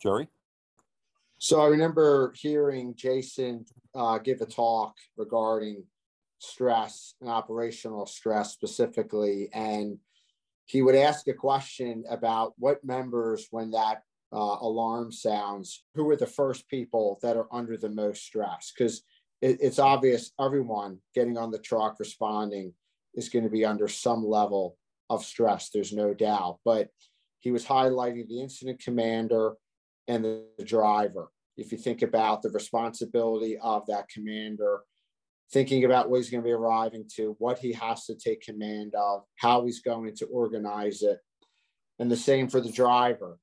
[0.00, 0.28] Jerry?
[1.38, 5.84] So I remember hearing Jason uh, give a talk regarding
[6.38, 9.98] stress and operational stress specifically, and
[10.66, 16.16] he would ask a question about what members, when that uh, alarm sounds, who are
[16.16, 18.72] the first people that are under the most stress?
[18.76, 19.02] Because
[19.40, 22.72] it, it's obvious everyone getting on the truck responding
[23.14, 24.76] is going to be under some level
[25.08, 26.58] of stress, there's no doubt.
[26.64, 26.88] But
[27.38, 29.54] he was highlighting the incident commander
[30.08, 31.30] and the driver.
[31.56, 34.80] If you think about the responsibility of that commander,
[35.52, 38.94] thinking about what he's going to be arriving to, what he has to take command
[38.94, 41.18] of, how he's going to organize it,
[41.98, 43.38] and the same for the driver.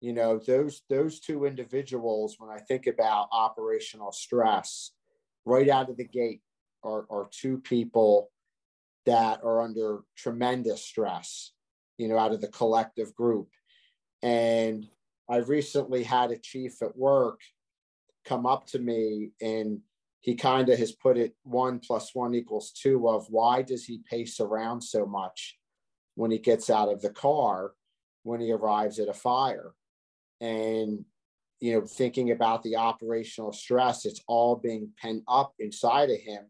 [0.00, 4.92] You know, those those two individuals, when I think about operational stress,
[5.44, 6.40] right out of the gate
[6.82, 8.30] are, are two people
[9.06, 11.52] that are under tremendous stress,
[11.98, 13.48] you know, out of the collective group.
[14.22, 14.86] And
[15.28, 17.40] I recently had a chief at work
[18.24, 19.80] come up to me and
[20.22, 24.00] he kind of has put it one plus one equals two of why does he
[24.08, 25.58] pace around so much
[26.14, 27.72] when he gets out of the car
[28.22, 29.74] when he arrives at a fire?
[30.40, 31.04] And
[31.60, 36.44] you know thinking about the operational stress it's all being pent up inside of him.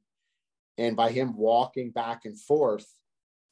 [0.78, 2.86] And by him walking back and forth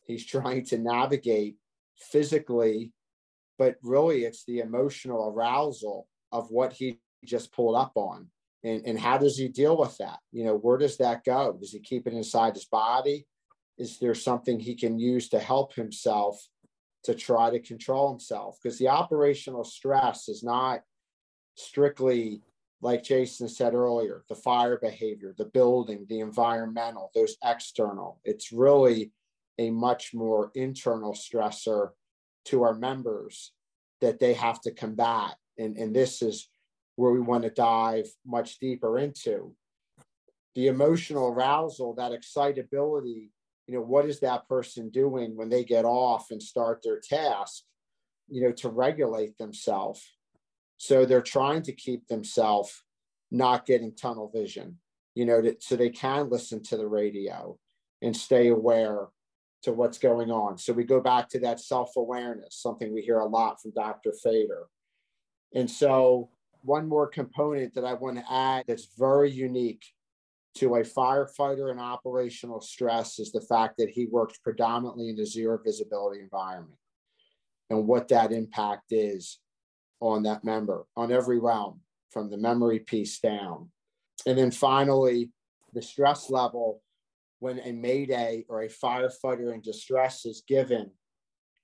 [0.06, 1.56] he's trying to navigate
[1.96, 2.92] physically
[3.58, 8.28] but really it's the emotional arousal of what he just pulled up on
[8.62, 10.18] and, and how does he deal with that?
[10.32, 11.56] You know where does that go?
[11.58, 13.26] Does he keep it inside his body?
[13.78, 16.38] Is there something he can use to help himself
[17.04, 18.58] to try to control himself?
[18.62, 20.82] Because the operational stress is not
[21.54, 22.42] strictly
[22.82, 28.20] like jason said earlier the fire behavior the building the environmental those external.
[28.24, 29.12] It's really
[29.58, 31.90] a much more internal stressor
[32.46, 33.52] to our members
[34.00, 35.36] that they have to combat.
[35.58, 36.48] And, and this is
[37.00, 39.54] where we want to dive much deeper into.
[40.54, 43.30] The emotional arousal that excitability
[43.66, 47.62] you know what is that person doing when they get off and start their task
[48.28, 50.02] you know to regulate themselves
[50.76, 52.82] so they're trying to keep themselves
[53.30, 54.76] not getting tunnel vision
[55.14, 57.56] you know to, so they can listen to the radio
[58.02, 59.06] and stay aware
[59.62, 60.56] to what's going on.
[60.56, 64.64] So we go back to that self-awareness something we hear a lot from dr fader.
[65.54, 66.30] And so
[66.62, 69.84] one more component that I want to add that's very unique
[70.56, 75.26] to a firefighter in operational stress is the fact that he works predominantly in a
[75.26, 76.78] zero visibility environment
[77.70, 79.38] and what that impact is
[80.00, 83.70] on that member on every realm from the memory piece down.
[84.26, 85.30] And then finally,
[85.72, 86.82] the stress level
[87.38, 90.90] when a mayday or a firefighter in distress is given.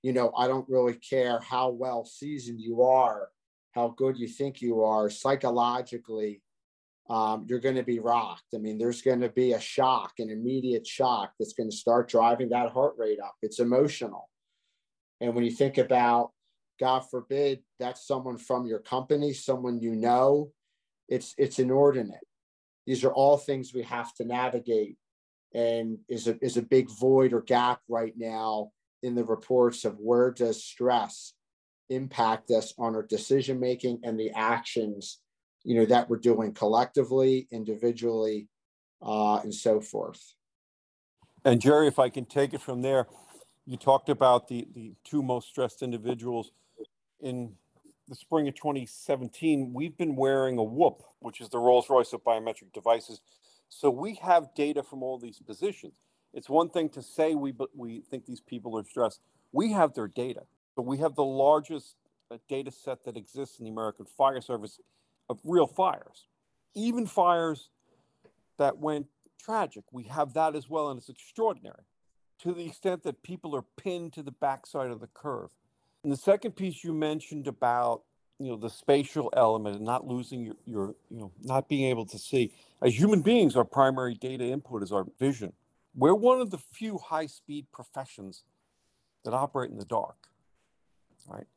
[0.01, 3.29] You know, I don't really care how well seasoned you are
[3.77, 6.41] how good you think you are psychologically
[7.11, 8.55] um, you're going to be rocked.
[8.55, 12.09] I mean there's going to be a shock an immediate shock that's going to start
[12.09, 13.35] driving that heart rate up.
[13.43, 14.29] It's emotional.
[15.21, 16.31] And when you think about
[16.79, 20.51] god forbid that's someone from your company someone you know
[21.07, 22.27] it's it's inordinate.
[22.87, 24.97] These are all things we have to navigate
[25.53, 28.71] and is a, is a big void or gap right now
[29.03, 31.33] in the reports of where does stress
[31.89, 35.19] impact us on our decision making and the actions
[35.63, 38.47] you know that we're doing collectively individually
[39.01, 40.33] uh, and so forth.
[41.45, 43.07] And jerry if i can take it from there
[43.65, 46.51] you talked about the the two most stressed individuals.
[47.19, 47.53] In
[48.07, 52.23] the spring of 2017 we've been wearing a whoop which is the rolls royce of
[52.23, 53.21] biometric devices.
[53.69, 55.99] So we have data from all these positions.
[56.33, 59.19] It's one thing to say we we think these people are stressed.
[59.51, 60.43] We have their data
[60.77, 61.95] but we have the largest
[62.29, 64.79] uh, data set that exists in the American Fire Service
[65.27, 66.27] of real fires,
[66.75, 67.69] even fires
[68.59, 69.07] that went
[69.43, 69.83] tragic.
[69.91, 71.83] We have that as well, and it's extraordinary
[72.43, 75.49] to the extent that people are pinned to the backside of the curve.
[76.03, 78.03] And the second piece you mentioned about
[78.39, 82.05] you know the spatial element and not losing your, your you know not being able
[82.05, 85.51] to see as human beings our primary data input is our vision
[85.95, 88.43] we're one of the few high speed professions
[89.25, 90.27] that operate in the dark
[91.27, 91.47] right?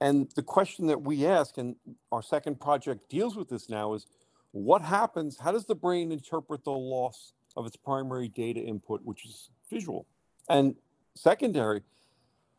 [0.00, 1.76] And the question that we ask, and
[2.12, 4.06] our second project deals with this now, is
[4.52, 5.38] what happens?
[5.38, 10.06] How does the brain interpret the loss of its primary data input, which is visual?
[10.48, 10.74] And
[11.14, 11.82] secondary,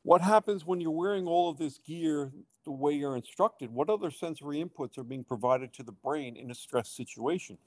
[0.04, 2.32] what happens when you're wearing all of this gear
[2.66, 3.72] the way you're instructed?
[3.72, 7.58] What other sensory inputs are being provided to the brain in a stress situation?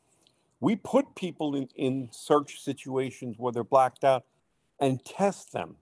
[0.58, 4.24] We put people in, in search situations where they're blacked out
[4.78, 5.76] and test them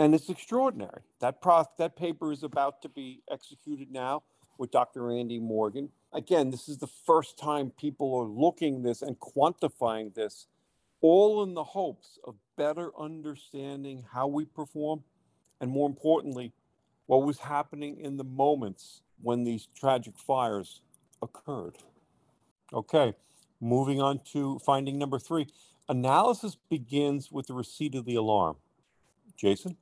[0.00, 1.02] and it's extraordinary.
[1.20, 4.22] That pro- that paper is about to be executed now
[4.56, 5.12] with Dr.
[5.12, 5.90] Andy Morgan.
[6.14, 10.46] Again, this is the first time people are looking this and quantifying this,
[11.02, 15.04] all in the hopes of better understanding how we perform,
[15.60, 16.54] and more importantly,
[17.04, 20.80] what was happening in the moments when these tragic fires
[21.20, 21.76] occurred.
[22.72, 23.12] Okay,
[23.60, 25.46] moving on to finding number three.
[25.90, 28.56] Analysis begins with the receipt of the alarm.
[29.36, 29.76] Jason?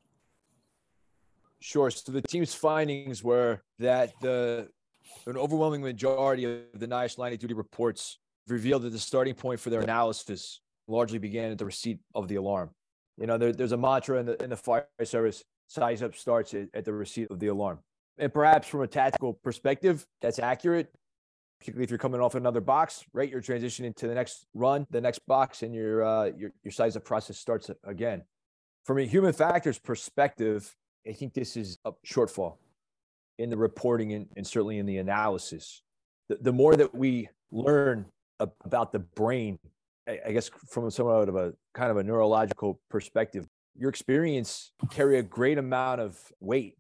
[1.61, 1.91] Sure.
[1.91, 4.69] So the team's findings were that the
[5.27, 9.61] an overwhelming majority of the NIOSH line of duty reports revealed that the starting point
[9.61, 12.71] for their analysis largely began at the receipt of the alarm.
[13.17, 16.55] You know, there, there's a mantra in the in the fire service: size up starts
[16.55, 17.81] at, at the receipt of the alarm.
[18.19, 20.93] And perhaps from a tactical perspective, that's accurate.
[21.61, 23.29] Particularly if you're coming off another box, right?
[23.29, 26.97] You're transitioning to the next run, the next box, and your uh, your your size
[26.97, 28.23] up process starts again.
[28.85, 30.75] From a human factors perspective,
[31.07, 32.57] I think this is a shortfall.
[33.39, 35.83] in the reporting and, and certainly in the analysis.
[36.29, 38.07] The, the more that we learn
[38.41, 39.59] about the brain,
[40.09, 43.47] I, I guess from somewhat of a kind of a neurological perspective,
[43.77, 46.77] your experience carry a great amount of weight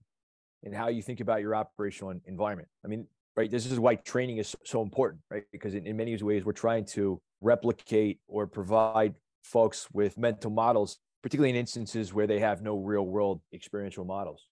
[0.64, 2.68] in how you think about your operational environment.
[2.84, 3.06] I mean,
[3.36, 5.44] right, this is why training is so important, right?
[5.52, 9.14] Because in, in many ways, we're trying to replicate or provide
[9.44, 10.98] folks with mental models,
[11.28, 14.46] particularly in instances where they have no real world experiential models.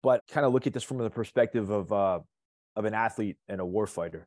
[0.00, 2.20] But kind of look at this from the perspective of uh,
[2.76, 4.26] of an athlete and a warfighter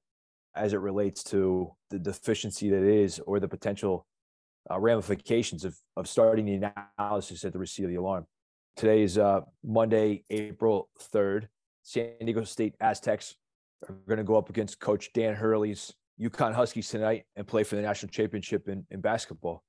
[0.54, 4.06] as it relates to the deficiency that is or the potential
[4.70, 8.26] uh, ramifications of, of starting the analysis at the receipt of the alarm.
[8.76, 11.48] Today is uh, Monday, April 3rd.
[11.84, 13.38] San Diego State Aztecs
[13.88, 17.78] are going to go up against Coach Dan Hurley's UConn Huskies tonight and play for
[17.78, 19.64] the national championship in, in basketball.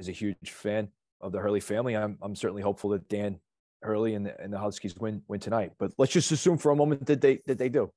[0.00, 0.88] As a huge fan
[1.20, 3.38] of the Hurley family, I'm, I'm certainly hopeful that Dan
[3.82, 5.72] Hurley and the, and the Huskies win win tonight.
[5.78, 7.90] But let's just assume for a moment that they that they do.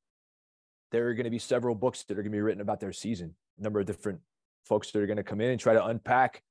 [0.92, 2.94] There are going to be several books that are going to be written about their
[2.94, 3.36] season.
[3.60, 4.20] A number of different
[4.66, 6.44] folks that are going to come in and try to unpack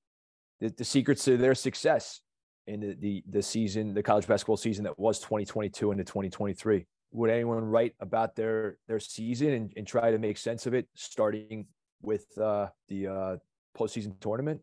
[0.60, 2.20] the, the secrets to their success
[2.66, 6.86] in the, the the season, the college basketball season that was 2022 into 2023.
[7.12, 10.88] Would anyone write about their their season and, and try to make sense of it,
[10.94, 11.66] starting
[12.02, 13.36] with uh, the uh,
[13.76, 14.60] postseason tournament?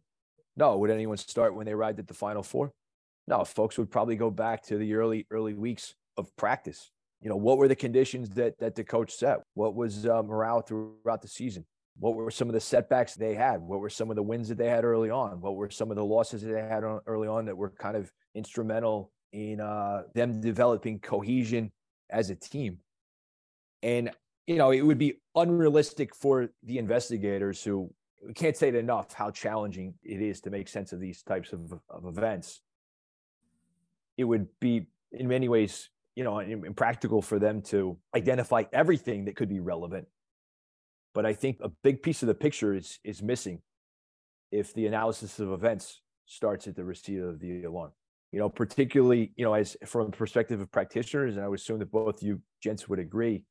[0.56, 0.78] No.
[0.78, 2.72] Would anyone start when they arrived at the Final Four?
[3.28, 3.43] No.
[3.43, 6.91] Folks would probably go back to the early early weeks of practice.
[7.22, 9.39] You know, what were the conditions that that the coach set?
[9.54, 11.66] What was uh, morale throughout the season?
[11.99, 13.62] What were some of the setbacks they had?
[13.62, 15.41] What were some of the wins that they had early on?
[15.41, 17.95] What were some of the losses that they had on, early on that were kind
[17.95, 21.72] of instrumental in uh, them developing cohesion
[22.10, 22.80] as a team?
[23.84, 24.12] And
[24.47, 27.93] you know, it would be unrealistic for the investigators who
[28.26, 31.53] we can't say it enough how challenging it is to make sense of these types
[31.53, 32.61] of, of events.
[34.17, 39.36] It would be in many ways, you know, impractical for them to identify everything that
[39.36, 40.07] could be relevant
[41.13, 43.61] but I think a big piece of the picture is is missing
[44.51, 47.91] if the analysis of events starts at the receipt of the alarm.
[48.32, 51.80] You know, particularly, you know, as from the perspective of practitioners, and I would assume
[51.80, 53.43] that both you gents would agree.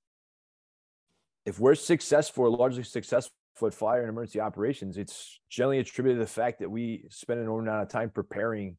[1.47, 6.31] If we're successful, largely successful at fire and emergency operations, it's generally attributed to the
[6.31, 8.77] fact that we spend an amount of time preparing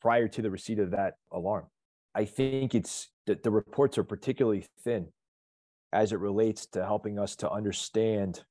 [0.00, 1.66] prior to the receipt of that alarm.
[2.14, 5.08] I think it's that the reports are particularly thin
[5.92, 8.44] as it relates to helping us to understand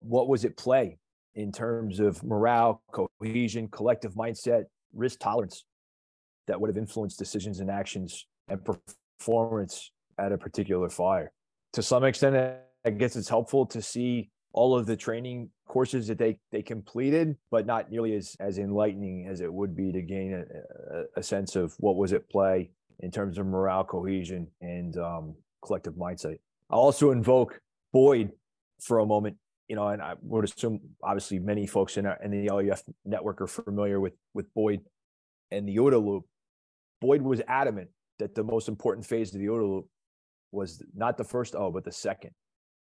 [0.00, 0.98] what was at play
[1.34, 5.64] in terms of morale, cohesion, collective mindset, risk tolerance
[6.46, 11.32] that would have influenced decisions and actions and performance at a particular fire.
[11.72, 16.16] To some extent, I guess it's helpful to see all of the training courses that
[16.16, 20.32] they they completed, but not nearly as as enlightening as it would be to gain
[20.32, 25.34] a, a, sense of what was at play in terms of morale, cohesion, and um,
[25.62, 26.38] collective mindset.
[26.70, 27.60] I'll also invoke
[27.92, 28.30] Boyd
[28.80, 29.36] for a moment.
[29.68, 33.40] You know, and I would assume obviously many folks in, our, in the LUF network
[33.40, 34.80] are familiar with with Boyd
[35.50, 36.24] and the OODA loop.
[37.00, 37.88] Boyd was adamant
[38.20, 39.88] that the most important phase of the OODA loop
[40.52, 42.30] was not the first O, but the second,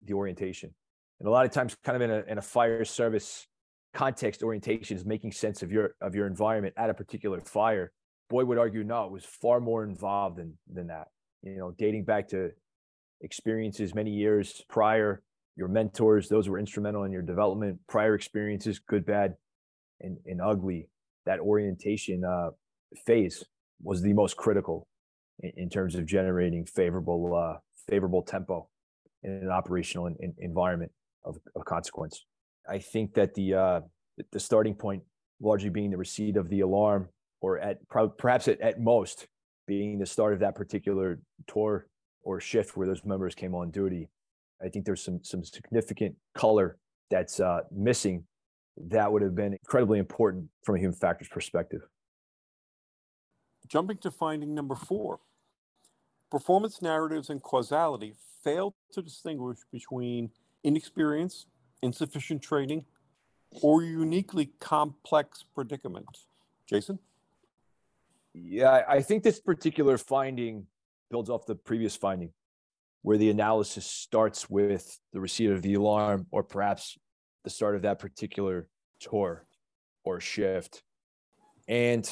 [0.04, 0.74] the orientation.
[1.20, 3.48] And a lot of times, kind of in a in a fire service
[3.94, 7.92] context, orientation is making sense of your of your environment at a particular fire.
[8.30, 11.08] Boyd would argue no, it was far more involved than than that.
[11.44, 12.52] You know, dating back to
[13.22, 15.24] experiences many years prior,
[15.56, 19.36] your mentors, those were instrumental in your development, prior experiences, good, bad,
[20.02, 20.90] and, and ugly.
[21.26, 22.50] That orientation uh,
[23.06, 23.44] phase
[23.82, 24.88] was the most critical
[25.40, 28.68] in, in terms of generating favorable uh, favorable tempo
[29.24, 30.92] in an operational in, in environment
[31.26, 32.26] of, of, consequence.
[32.70, 33.82] I think that the uh,
[34.32, 35.04] the starting point
[35.42, 37.10] largely being the receipt of the alarm,
[37.42, 39.28] or at perhaps at, at most
[39.68, 41.88] being the start of that particular tour
[42.24, 44.10] or shift where those members came on duty.
[44.64, 46.78] I think there's some some significant color
[47.10, 48.26] that's uh, missing
[48.78, 51.82] that would have been incredibly important from a human factors perspective.
[53.68, 55.20] Jumping to finding number four
[56.34, 60.32] performance narratives and causality fail to distinguish between
[60.64, 61.46] inexperience,
[61.82, 62.86] insufficient training,
[63.62, 66.08] or uniquely complex predicament.
[66.68, 67.00] Jason?
[68.34, 70.66] Yeah, I think this particular finding
[71.12, 72.32] builds off the previous finding,
[73.04, 76.98] where the analysis starts with the receipt of the alarm or perhaps
[77.44, 78.68] the start of that particular
[79.00, 79.46] tour
[80.04, 80.82] or shift.
[81.68, 82.04] And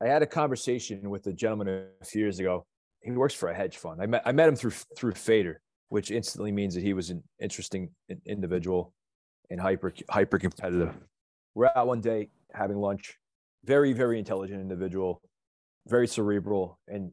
[0.00, 2.64] I had a conversation with a gentleman a few years ago.
[3.02, 4.00] He works for a hedge fund.
[4.00, 7.22] I met I met him through through Fader, which instantly means that he was an
[7.40, 7.90] interesting
[8.26, 8.92] individual
[9.50, 10.94] and hyper hyper competitive.
[11.54, 13.16] We're out one day having lunch.
[13.64, 15.22] Very very intelligent individual,
[15.86, 17.10] very cerebral, and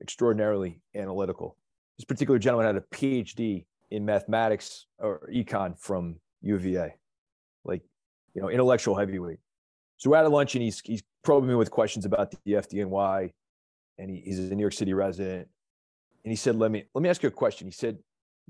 [0.00, 1.56] extraordinarily analytical.
[1.98, 6.94] this particular gentleman had a PhD in mathematics or econ from UVA,
[7.64, 7.82] like
[8.34, 9.40] you know, intellectual heavyweight.
[9.96, 13.32] So we're at lunch and he's he's probing me with questions about the FDNY,
[13.98, 15.48] and he, he's a New York City resident.
[16.24, 17.98] And he said, "Let me let me ask you a question." He said,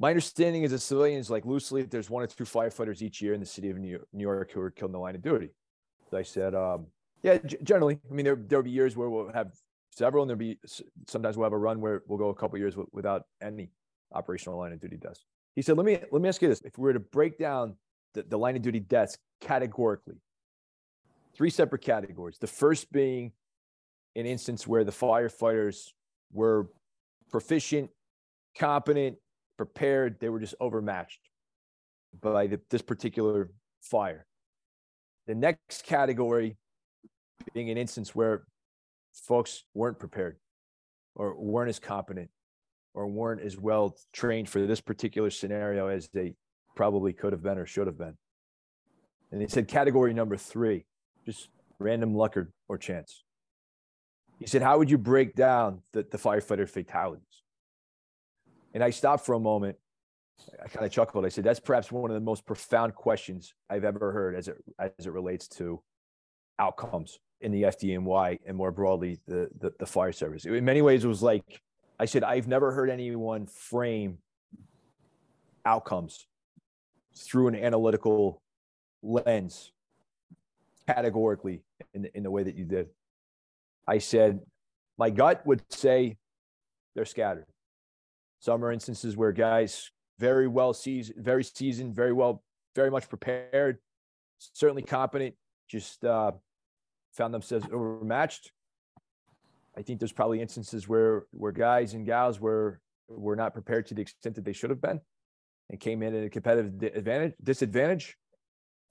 [0.00, 3.34] "My understanding is a civilian is like loosely, there's one or two firefighters each year
[3.34, 5.50] in the city of New York, who are killed in the line of duty."
[6.12, 6.86] I said, um,
[7.22, 8.00] "Yeah, g- generally.
[8.10, 9.52] I mean, there there'll be years where we'll have
[9.90, 10.58] several, and there'll be
[11.06, 13.70] sometimes we'll have a run where we'll go a couple years w- without any
[14.12, 15.24] operational line of duty deaths."
[15.54, 17.76] He said, "Let me let me ask you this: If we were to break down
[18.14, 20.16] the, the line of duty deaths categorically,
[21.34, 22.38] three separate categories.
[22.38, 23.32] The first being
[24.16, 25.92] an instance where the firefighters
[26.32, 26.70] were
[27.30, 27.90] proficient,
[28.56, 29.16] competent,
[29.60, 30.18] prepared.
[30.20, 31.20] They were just overmatched
[32.18, 33.50] by the, this particular
[33.82, 34.24] fire.
[35.26, 36.56] The next category
[37.52, 38.44] being an instance where
[39.12, 40.38] folks weren't prepared
[41.14, 42.30] or weren't as competent
[42.94, 46.36] or weren't as well trained for this particular scenario as they
[46.74, 48.16] probably could have been or should have been.
[49.30, 50.86] And he said category number three,
[51.26, 53.24] just random luck or, or chance.
[54.38, 57.42] He said, How would you break down the, the firefighter fatalities?
[58.74, 59.76] And I stopped for a moment.
[60.62, 61.26] I kind of chuckled.
[61.26, 64.56] I said, That's perhaps one of the most profound questions I've ever heard as it
[64.78, 65.82] as it relates to
[66.58, 70.44] outcomes in the FDNY and more broadly the, the, the fire service.
[70.44, 71.62] In many ways, it was like
[71.98, 74.18] I said, I've never heard anyone frame
[75.64, 76.26] outcomes
[77.16, 78.42] through an analytical
[79.02, 79.72] lens
[80.86, 81.62] categorically
[81.94, 82.88] in the, in the way that you did.
[83.86, 84.40] I said,
[84.98, 86.16] my gut would say
[86.94, 87.46] they're scattered.
[88.40, 92.42] Some are instances where guys very well seasoned, very seasoned, very well,
[92.74, 93.78] very much prepared,
[94.38, 95.34] certainly competent,
[95.68, 96.32] just uh,
[97.12, 98.50] found themselves overmatched.
[99.76, 103.94] I think there's probably instances where where guys and gals were were not prepared to
[103.94, 105.00] the extent that they should have been,
[105.68, 108.16] and came in at a competitive advantage disadvantage.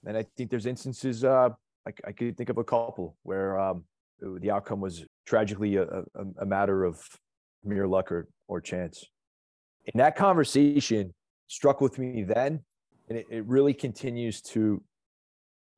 [0.05, 1.49] And I think there's instances uh,
[1.87, 3.83] I, I could think of a couple where um,
[4.21, 6.03] the outcome was tragically a, a,
[6.41, 7.01] a matter of
[7.63, 9.05] mere luck or, or chance.
[9.93, 11.13] And that conversation
[11.47, 12.61] struck with me then,
[13.07, 14.81] and it, it really continues to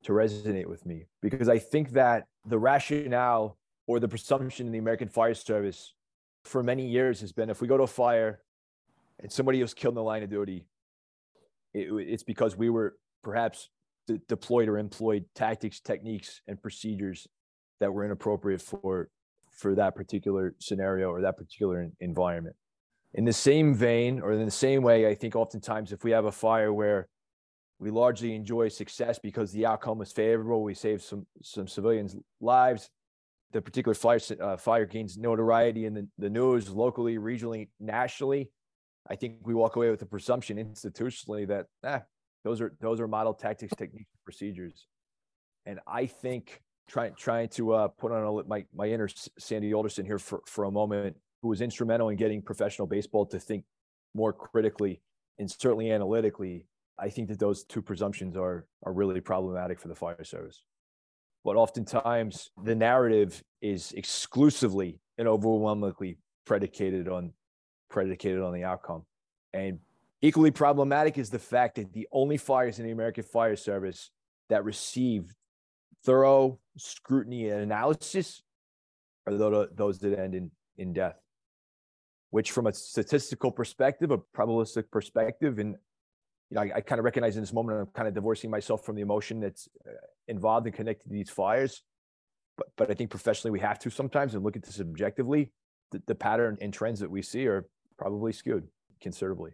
[0.04, 3.56] to resonate with me because I think that the rationale
[3.86, 5.94] or the presumption in the American Fire Service
[6.44, 8.40] for many years has been if we go to a fire
[9.20, 10.66] and somebody was killed in the line of duty,
[11.72, 13.70] it, it's because we were perhaps
[14.08, 17.28] de- deployed or employed tactics, techniques, and procedures
[17.80, 19.08] that were inappropriate for
[19.52, 22.56] for that particular scenario or that particular environment.
[23.14, 26.24] In the same vein, or in the same way, I think oftentimes if we have
[26.24, 27.08] a fire where
[27.78, 32.88] we largely enjoy success because the outcome was favorable, we saved some some civilians' lives.
[33.52, 38.50] The particular fire uh, fire gains notoriety in the, the news locally, regionally, nationally.
[39.10, 41.98] I think we walk away with the presumption institutionally that eh,
[42.44, 44.86] those are those are model tactics, techniques, procedures.
[45.66, 49.08] And I think trying trying to uh, put on a, my my inner
[49.38, 53.38] Sandy Alderson here for for a moment, who was instrumental in getting professional baseball to
[53.38, 53.64] think
[54.14, 55.02] more critically
[55.38, 56.66] and certainly analytically.
[56.98, 60.62] I think that those two presumptions are are really problematic for the fire service.
[61.44, 67.32] But oftentimes the narrative is exclusively and overwhelmingly predicated on
[67.90, 69.04] predicated on the outcome.
[69.52, 69.80] And
[70.22, 74.10] equally problematic is the fact that the only fires in the American Fire Service
[74.48, 75.34] that receive
[76.04, 78.42] thorough scrutiny and analysis
[79.26, 81.16] are those that end in, in death,
[82.32, 85.76] which from a statistical perspective, a probabilistic perspective, and
[86.50, 88.84] you know, I, I kind of recognize in this moment I'm kind of divorcing myself
[88.84, 89.92] from the emotion that's uh,
[90.28, 91.82] involved and connected to these fires.
[92.56, 95.52] But, but I think professionally we have to sometimes and look at this objectively.
[95.90, 97.66] The, the pattern and trends that we see are
[97.98, 98.66] probably skewed
[99.02, 99.50] considerably.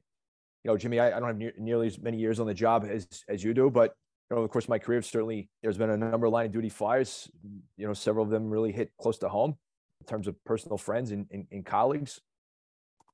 [0.63, 2.87] You know, Jimmy, I, I don't have ne- nearly as many years on the job
[2.89, 3.95] as as you do, but
[4.31, 6.69] you know, of course, my career certainly there's been a number of line of duty
[6.69, 7.29] fires.
[7.77, 9.57] You know, several of them really hit close to home
[10.01, 12.21] in terms of personal friends and, and, and colleagues.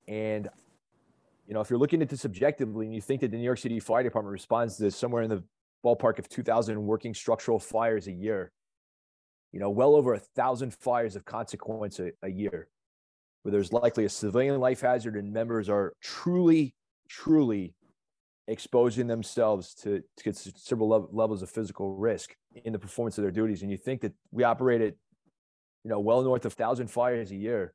[0.08, 0.48] And
[1.46, 3.58] you know, if you're looking at this objectively and you think that the New York
[3.58, 5.42] City Fire Department responds to somewhere in the
[5.84, 8.50] ballpark of 2,000 working structural fires a year,
[9.52, 12.68] you know, well over a thousand fires of consequence a, a year,
[13.42, 16.74] where there's likely a civilian life hazard and members are truly,
[17.08, 17.74] truly
[18.48, 22.34] exposing themselves to, to considerable levels of physical risk
[22.64, 23.62] in the performance of their duties.
[23.62, 24.94] And you think that we operate at,
[25.82, 27.74] you know, well north of thousand fires a year.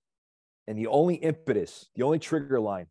[0.70, 2.86] And the only impetus, the only trigger line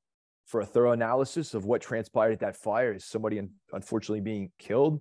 [0.47, 3.41] for a thorough analysis of what transpired at that fire is somebody
[3.73, 5.01] unfortunately being killed.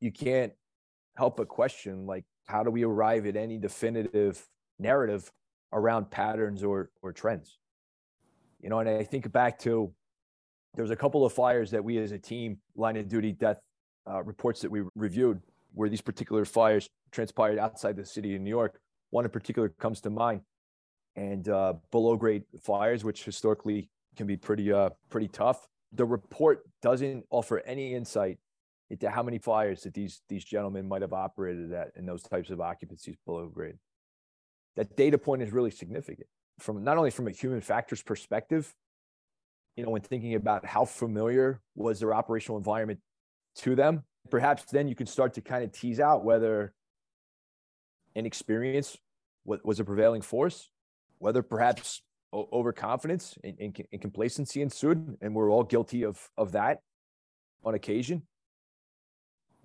[0.00, 0.52] You can't
[1.16, 4.44] help but question, like, how do we arrive at any definitive
[4.80, 5.30] narrative
[5.72, 7.56] around patterns or or trends?
[8.60, 9.92] You know, and I think back to
[10.74, 13.60] there's a couple of fires that we as a team, line of duty death
[14.10, 15.40] uh, reports that we reviewed,
[15.74, 18.80] where these particular fires transpired outside the city of New York.
[19.10, 20.40] One in particular comes to mind,
[21.16, 25.66] and uh, below grade fires, which historically can be pretty uh, pretty tough.
[25.92, 28.38] The report doesn't offer any insight
[28.90, 32.50] into how many fires that these these gentlemen might have operated at in those types
[32.50, 33.76] of occupancies below grade.
[34.76, 38.74] That data point is really significant from not only from a human factors perspective,
[39.76, 43.00] you know, when thinking about how familiar was their operational environment
[43.56, 46.72] to them, perhaps then you can start to kind of tease out whether
[48.14, 48.96] inexperience
[49.44, 50.68] was a prevailing force,
[51.20, 52.02] whether perhaps
[52.34, 56.80] overconfidence and, and, and, complacency ensued, and we're all guilty of of that
[57.62, 58.22] on occasion,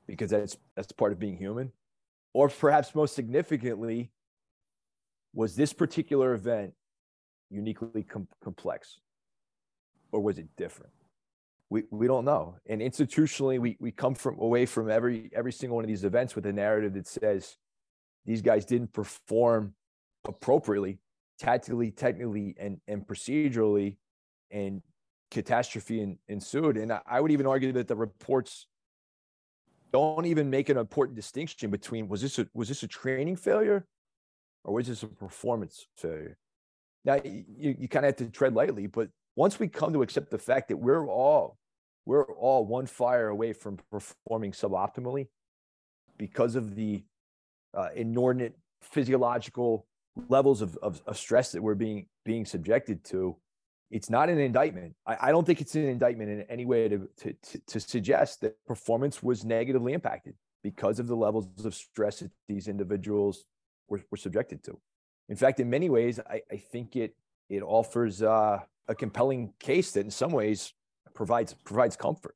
[0.06, 1.72] because that's that's part of being human,
[2.34, 4.12] or perhaps most significantly,
[5.34, 6.74] was this particular event
[7.50, 9.00] uniquely com- complex,
[10.12, 10.92] or was it different?
[11.70, 15.78] We we don't know, and institutionally, we we come from away from every every single
[15.78, 17.56] one of these events with a narrative that says
[18.26, 19.74] these guys didn't perform
[20.28, 20.98] appropriately
[21.40, 23.98] tactically, technically, and and procedurally,
[24.52, 24.82] and
[25.32, 26.78] catastrophe in, ensued.
[26.78, 28.68] And I would even argue that the reports
[29.92, 33.86] don't even make an important distinction between was this a was this a training failure
[34.64, 36.38] or was this a performance failure?
[37.04, 40.32] Now you, you kind of have to tread lightly, but once we come to accept
[40.32, 41.58] the fact that we're all
[42.06, 45.28] we're all one fire away from performing suboptimally
[46.18, 47.04] because of the
[47.74, 49.86] uh, inordinate physiological
[50.30, 53.36] levels of, of, of, stress that we're being being subjected to
[53.92, 54.96] it's not an indictment.
[55.06, 58.42] I, I don't think it's an indictment in any way to, to, to, to suggest
[58.42, 63.46] that performance was negatively impacted because of the levels of stress that these individuals
[63.88, 64.80] were, were subjected to.
[65.30, 67.16] In fact in many ways i, I think it
[67.50, 70.74] it offers uh, a compelling case that in some ways
[71.14, 72.36] provides provides comfort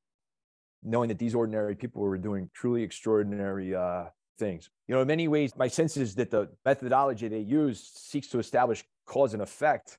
[0.83, 4.05] knowing that these ordinary people were doing truly extraordinary uh,
[4.39, 4.69] things.
[4.87, 8.39] You know, in many ways, my sense is that the methodology they use seeks to
[8.39, 9.97] establish cause and effect.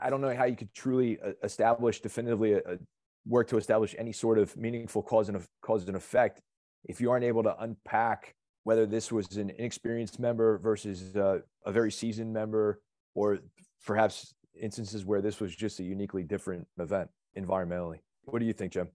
[0.00, 2.78] I don't know how you could truly uh, establish definitively a, uh, a
[3.26, 6.40] work to establish any sort of meaningful cause and cause and effect
[6.84, 11.72] if you aren't able to unpack whether this was an inexperienced member versus uh, a
[11.72, 12.80] very seasoned member,
[13.14, 13.38] or
[13.86, 17.98] perhaps instances where this was just a uniquely different event environmentally.
[18.24, 18.88] What do you think, Jim?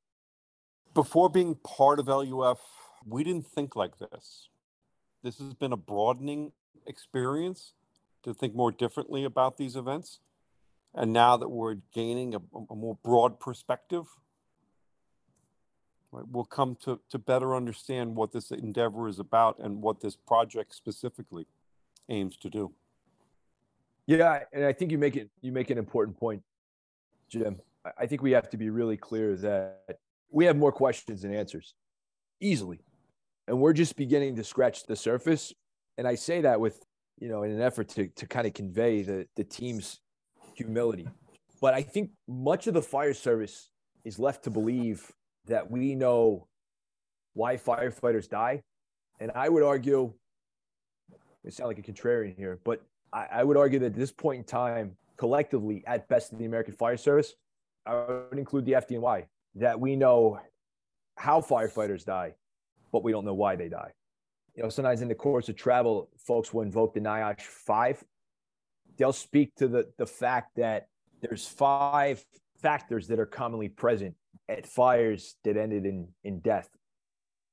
[0.95, 2.59] Before being part of LUF,
[3.05, 4.49] we didn't think like this
[5.23, 6.51] this has been a broadening
[6.85, 7.73] experience
[8.23, 10.19] to think more differently about these events.
[10.93, 12.39] And now that we're gaining a,
[12.69, 14.05] a more broad perspective,
[16.11, 20.15] right, we'll come to, to better understand what this endeavor is about and what this
[20.15, 21.45] project specifically
[22.09, 22.71] aims to do.
[24.07, 26.41] Yeah, and I think you make it you make an important point,
[27.29, 27.57] Jim.
[27.97, 29.99] I think we have to be really clear that
[30.31, 31.75] we have more questions than answers,
[32.41, 32.79] easily
[33.49, 35.51] and we're just beginning to scratch the surface.
[35.97, 36.85] And I say that with,
[37.19, 39.99] you know, in an effort to, to kind of convey the, the team's
[40.55, 41.07] humility.
[41.59, 43.71] But I think much of the fire service
[44.05, 45.11] is left to believe
[45.47, 46.47] that we know
[47.33, 48.61] why firefighters die.
[49.19, 50.13] And I would argue,
[51.43, 54.37] it sound like a contrarian here, but I, I would argue that at this point
[54.37, 57.33] in time, collectively, at best in the American Fire Service,
[57.87, 59.25] I would include the FDNY,
[59.55, 60.39] that we know
[61.17, 62.35] how firefighters die,
[62.91, 63.91] but we don't know why they die.
[64.55, 68.03] You know, sometimes in the course of travel, folks will invoke the NIOSH five.
[68.97, 70.87] They'll speak to the, the fact that
[71.21, 72.23] there's five
[72.61, 74.15] factors that are commonly present
[74.49, 76.69] at fires that ended in, in death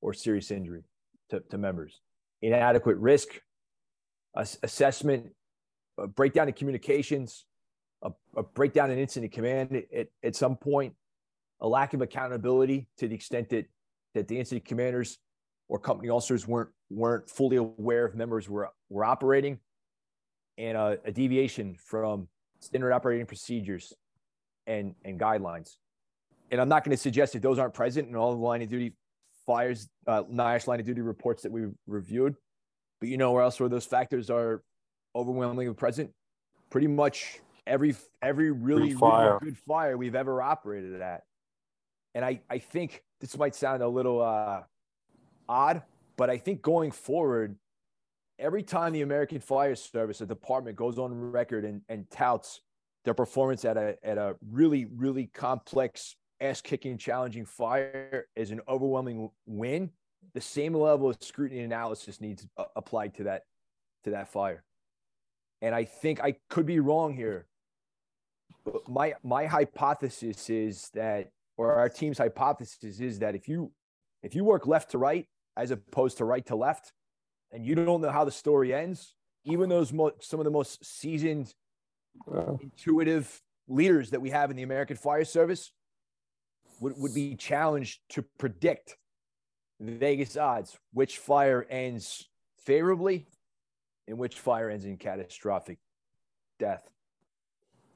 [0.00, 0.82] or serious injury
[1.30, 2.00] to, to members.
[2.42, 3.28] Inadequate risk
[4.34, 5.28] assessment,
[5.98, 7.46] a breakdown in communications,
[8.02, 10.94] a, a breakdown in incident command at, at some point,
[11.60, 13.66] a lack of accountability to the extent that,
[14.14, 15.18] that the incident commanders
[15.68, 19.58] or company officers weren't weren't fully aware if members were were operating,
[20.58, 22.28] and a, a deviation from
[22.60, 23.92] standard operating procedures
[24.66, 25.76] and and guidelines.
[26.50, 28.68] And I'm not going to suggest that those aren't present in all the line of
[28.68, 28.94] duty
[29.46, 32.36] fires, uh, NIOSH line of duty reports that we reviewed.
[33.00, 34.62] But you know where else where those factors are
[35.14, 36.10] overwhelmingly present?
[36.70, 41.22] Pretty much every every really, really good fire we've ever operated at.
[42.14, 44.62] And I, I think this might sound a little uh,
[45.48, 45.82] odd,
[46.16, 47.56] but I think going forward,
[48.38, 52.60] every time the American Fire Service, department, goes on record and, and touts
[53.04, 58.60] their performance at a at a really really complex, ass kicking, challenging fire as an
[58.68, 59.90] overwhelming win,
[60.34, 63.42] the same level of scrutiny and analysis needs applied to that
[64.04, 64.64] to that fire.
[65.62, 67.46] And I think I could be wrong here,
[68.88, 73.72] my my hypothesis is that, or our team's hypothesis is that if you
[74.22, 75.26] if you work left to right
[75.56, 76.92] as opposed to right to left,
[77.52, 80.84] and you don't know how the story ends, even those mo- some of the most
[80.84, 81.54] seasoned,
[82.60, 85.72] intuitive leaders that we have in the American Fire Service
[86.80, 88.96] would, would be challenged to predict
[89.80, 92.28] Vegas odds, which fire ends
[92.64, 93.26] favorably
[94.08, 95.78] and which fire ends in catastrophic
[96.58, 96.88] death.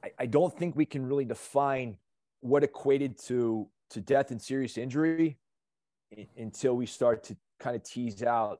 [0.03, 1.97] I, I don't think we can really define
[2.41, 5.37] what equated to to death and serious injury
[6.37, 8.59] until we start to kind of tease out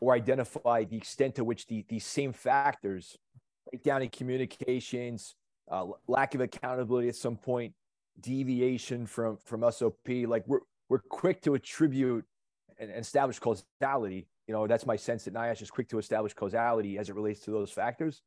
[0.00, 3.16] or identify the extent to which the, these same factors,
[3.70, 5.36] breakdown in communications,
[5.70, 7.72] uh, lack of accountability at some point,
[8.20, 12.24] deviation from from SOP, like we're we're quick to attribute
[12.78, 14.26] and, establish causality.
[14.48, 17.40] You know, that's my sense that NIOSH is quick to establish causality as it relates
[17.42, 18.22] to those factors.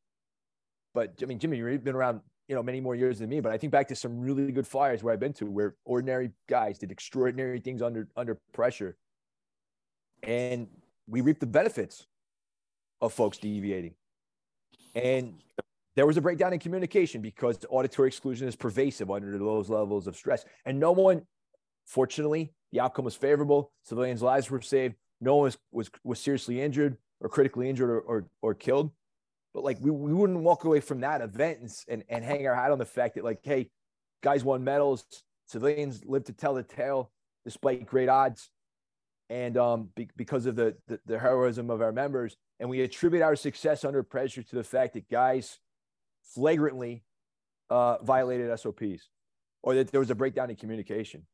[0.94, 3.50] But I mean, Jimmy, you've been around you know many more years than me but
[3.50, 6.78] i think back to some really good fires where i've been to where ordinary guys
[6.78, 8.96] did extraordinary things under under pressure
[10.26, 10.66] and
[11.08, 12.06] we reap the benefits
[13.00, 13.94] of folks deviating.
[14.94, 15.34] And
[15.94, 20.16] there was a breakdown in communication because auditory exclusion is pervasive under those levels of
[20.16, 20.44] stress.
[20.64, 21.22] And no one
[21.86, 23.72] fortunately the outcome was favorable.
[23.84, 24.96] Civilians lives were saved.
[25.20, 28.90] No one was was, was seriously injured or critically injured or, or, or killed.
[29.54, 32.54] But like we, we wouldn't walk away from that event and, and, and hang our
[32.54, 33.70] hat on the fact that like, hey,
[34.22, 35.06] guys won medals,
[35.46, 37.10] civilians live to tell the tale
[37.44, 38.50] despite great odds.
[39.28, 43.22] And um, be, because of the, the, the heroism of our members, and we attribute
[43.22, 45.58] our success under pressure to the fact that guys
[46.22, 47.02] flagrantly
[47.68, 49.08] uh, violated SOPs,
[49.62, 51.26] or that there was a breakdown in communication.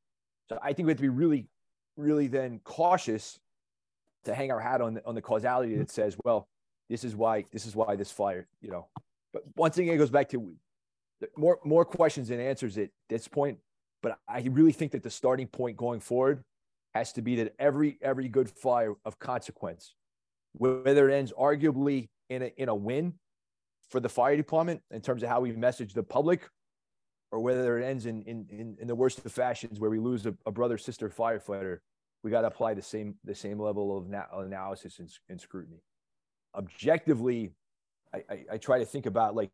[0.48, 1.48] So I think we have to be really,
[1.96, 3.38] really then cautious
[4.24, 6.48] to hang our hat on the, on the causality that says, well,
[6.88, 8.86] this is why this is why this fire, you know.
[9.32, 10.54] But once again, it goes back to
[11.36, 13.58] more more questions than answers at this point.
[14.02, 16.44] But I really think that the starting point going forward
[16.94, 19.94] has to be that every every good fire of consequence,
[20.52, 23.14] whether it ends arguably in a in a win
[23.90, 26.48] for the fire department in terms of how we message the public,
[27.30, 30.34] or whether it ends in in in, the worst of fashions where we lose a,
[30.46, 31.78] a brother sister firefighter,
[32.22, 35.82] we got to apply the same the same level of na- analysis and, and scrutiny.
[36.54, 37.52] Objectively,
[38.14, 39.50] I, I, I try to think about like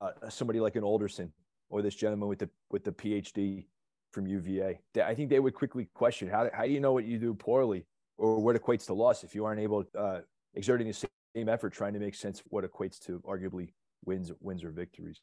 [0.00, 1.32] uh, somebody like an Alderson
[1.70, 3.66] or this gentleman with the with the PhD
[4.14, 4.78] from UVA.
[5.04, 7.84] I think they would quickly question how how do you know what you do poorly
[8.16, 10.20] or what equates to loss if you aren't able uh,
[10.54, 13.70] exerting the same effort trying to make sense of what equates to arguably
[14.06, 15.20] wins wins or victories.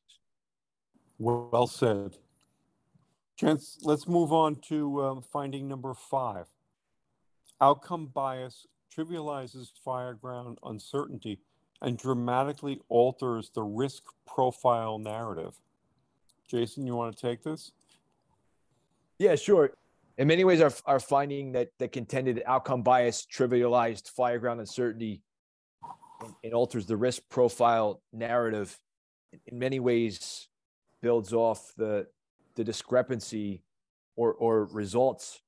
[1.17, 2.17] Well said.
[3.37, 6.47] Chance, let's move on to um, finding number five.
[7.59, 11.39] Outcome bias trivializes fireground uncertainty
[11.81, 15.55] and dramatically alters the risk profile narrative.
[16.47, 17.71] Jason, you want to take this?
[19.21, 19.69] Yeah, sure.
[20.17, 25.21] In many ways, our, our finding that the contended outcome bias trivialized fireground uncertainty
[26.21, 28.75] and, and alters the risk profile narrative
[29.45, 30.47] in many ways
[31.03, 32.07] builds off the
[32.55, 33.61] the discrepancy
[34.15, 35.39] or or results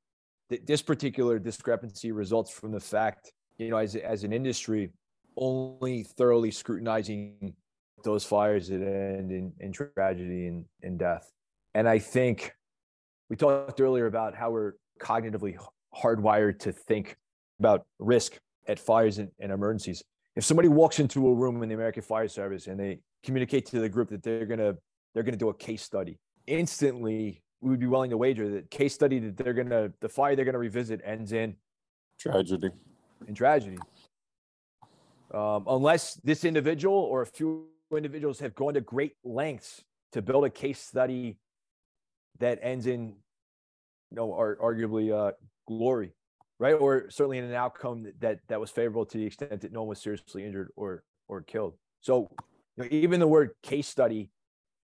[0.51, 4.91] that this particular discrepancy results from the fact, you know, as, as an industry,
[5.35, 7.55] only thoroughly scrutinizing
[8.03, 11.31] those fires that end in, in tragedy and, and death.
[11.73, 12.53] And I think
[13.29, 15.57] we talked earlier about how we're cognitively
[15.95, 17.15] hardwired to think
[17.59, 20.03] about risk at fires and, and emergencies.
[20.35, 23.79] If somebody walks into a room in the American Fire Service and they communicate to
[23.79, 24.75] the group that they're gonna
[25.13, 26.17] they're gonna do a case study,
[26.47, 30.35] instantly we would be willing to wager that case study that they're gonna the fire
[30.35, 31.55] they're gonna revisit ends in
[32.19, 32.69] tragedy.
[33.27, 33.77] In tragedy,
[35.33, 40.45] um, unless this individual or a few individuals have gone to great lengths to build
[40.45, 41.37] a case study
[42.39, 43.15] that ends in,
[44.11, 45.31] you know, ar- arguably uh,
[45.67, 46.13] glory,
[46.59, 46.73] right?
[46.73, 49.89] Or certainly in an outcome that, that was favorable to the extent that no one
[49.89, 51.73] was seriously injured or or killed.
[52.01, 52.29] So,
[52.75, 54.29] you know, even the word case study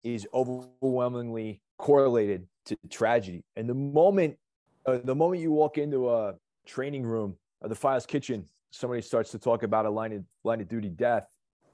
[0.03, 3.43] is overwhelmingly correlated to tragedy.
[3.55, 4.37] And the moment,
[4.85, 6.35] uh, the moment you walk into a
[6.65, 10.61] training room or the files kitchen, somebody starts to talk about a line of line
[10.61, 11.27] of duty death.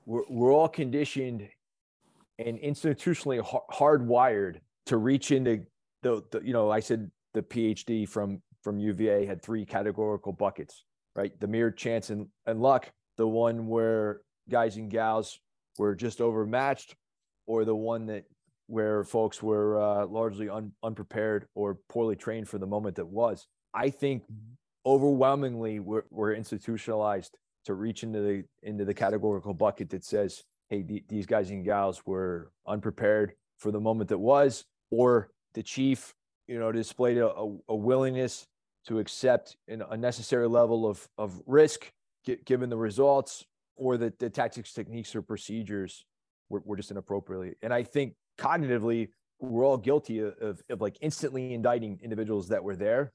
[0.05, 1.47] We're we're all conditioned
[2.39, 4.57] and institutionally hardwired
[4.87, 5.63] to reach into
[6.03, 10.83] the, the you know I said the PhD from from UVA had three categorical buckets,
[11.15, 11.37] right?
[11.39, 15.39] The mere chance and, and luck, the one where guys and gals
[15.77, 16.95] were just overmatched,
[17.47, 18.25] or the one that
[18.67, 23.47] where folks were uh, largely un, unprepared or poorly trained for the moment that was.
[23.73, 24.23] I think
[24.85, 31.01] overwhelmingly we're, we're institutionalized to reach into the into the categorical bucket that says, "Hey,
[31.07, 36.13] these guys and gals were unprepared for the moment that was, or the chief,
[36.47, 37.33] you know, displayed a,
[37.69, 38.47] a willingness
[38.85, 41.91] to accept an unnecessary level of, of risk
[42.45, 46.05] given the results, or that the tactics, techniques, or procedures
[46.49, 47.55] were, were just inappropriately.
[47.63, 52.63] And I think cognitively, we're all guilty of, of, of like instantly indicting individuals that
[52.63, 53.11] were there.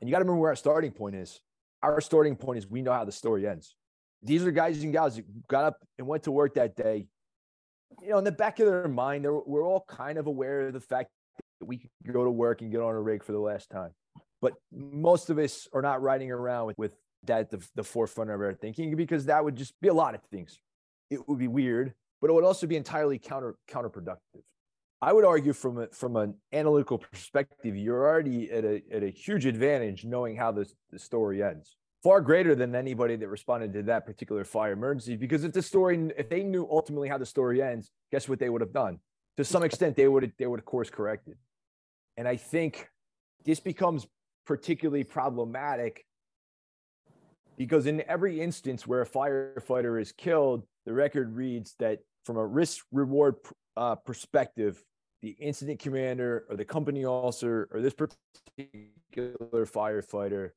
[0.00, 1.40] And you got to remember where our starting point is.
[1.82, 3.74] Our starting point is we know how the story ends.
[4.22, 7.06] These are guys and gals that got up and went to work that day.
[8.02, 10.80] You know, in the back of their mind, we're all kind of aware of the
[10.80, 11.10] fact
[11.60, 13.90] that we could go to work and get on a rig for the last time.
[14.40, 16.92] But most of us are not riding around with, with
[17.24, 20.22] that the, the forefront of our thinking because that would just be a lot of
[20.30, 20.58] things.
[21.10, 24.42] It would be weird, but it would also be entirely counter counterproductive.
[25.02, 29.10] I would argue from a, from an analytical perspective, you're already at a at a
[29.10, 31.76] huge advantage knowing how this the story ends.
[32.02, 35.16] Far greater than anybody that responded to that particular fire emergency.
[35.16, 38.48] Because if the story, if they knew ultimately how the story ends, guess what they
[38.48, 38.98] would have done?
[39.36, 41.36] To some extent, they would have, they would have course corrected.
[42.16, 42.88] And I think
[43.44, 44.06] this becomes
[44.46, 46.04] particularly problematic
[47.56, 52.46] because in every instance where a firefighter is killed, the record reads that from a
[52.46, 53.36] risk reward
[53.76, 54.82] uh, perspective,
[55.20, 60.52] the incident commander or the company officer or this particular firefighter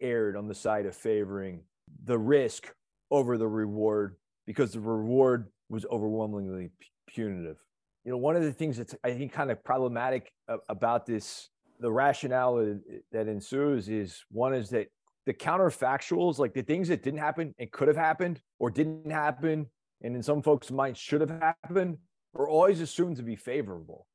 [0.00, 1.62] erred on the side of favoring
[2.04, 2.72] the risk
[3.10, 4.16] over the reward
[4.46, 6.70] because the reward was overwhelmingly
[7.06, 7.56] punitive.
[8.04, 10.32] You know, one of the things that's I think kind of problematic
[10.68, 11.48] about this,
[11.80, 12.78] the rationale
[13.12, 14.88] that ensues is one is that
[15.26, 19.66] the counterfactuals, like the things that didn't happen and could have happened or didn't happen,
[20.02, 21.98] and in some folks' minds should have happened,
[22.34, 24.06] are always assumed to be favorable.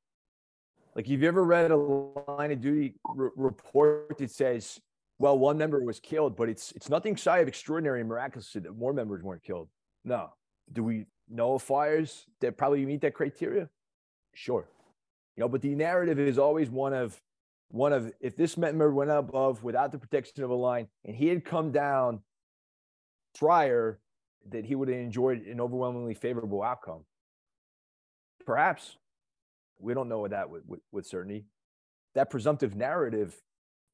[0.96, 4.80] Like, you've ever read a line of duty r- report that says,
[5.20, 8.76] well, one member was killed, but it's it's nothing shy of extraordinary and miraculous that
[8.76, 9.70] more members weren't killed.
[10.04, 10.30] No.
[10.72, 13.70] Do we know of fires that probably meet that criteria?
[14.34, 14.68] Sure.
[15.36, 17.20] You know, but the narrative is always one of
[17.70, 21.28] one of if this member went above without the protection of a line and he
[21.28, 22.20] had come down
[23.38, 24.00] prior,
[24.50, 27.06] that he would have enjoyed an overwhelmingly favorable outcome.
[28.46, 28.98] Perhaps
[29.80, 31.46] we don't know that with, with, with certainty.
[32.14, 33.36] That presumptive narrative,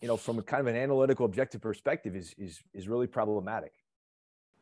[0.02, 3.74] you know, from a kind of an analytical, objective perspective, is is is really problematic.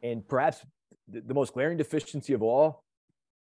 [0.03, 0.65] And perhaps
[1.07, 2.83] the, the most glaring deficiency of all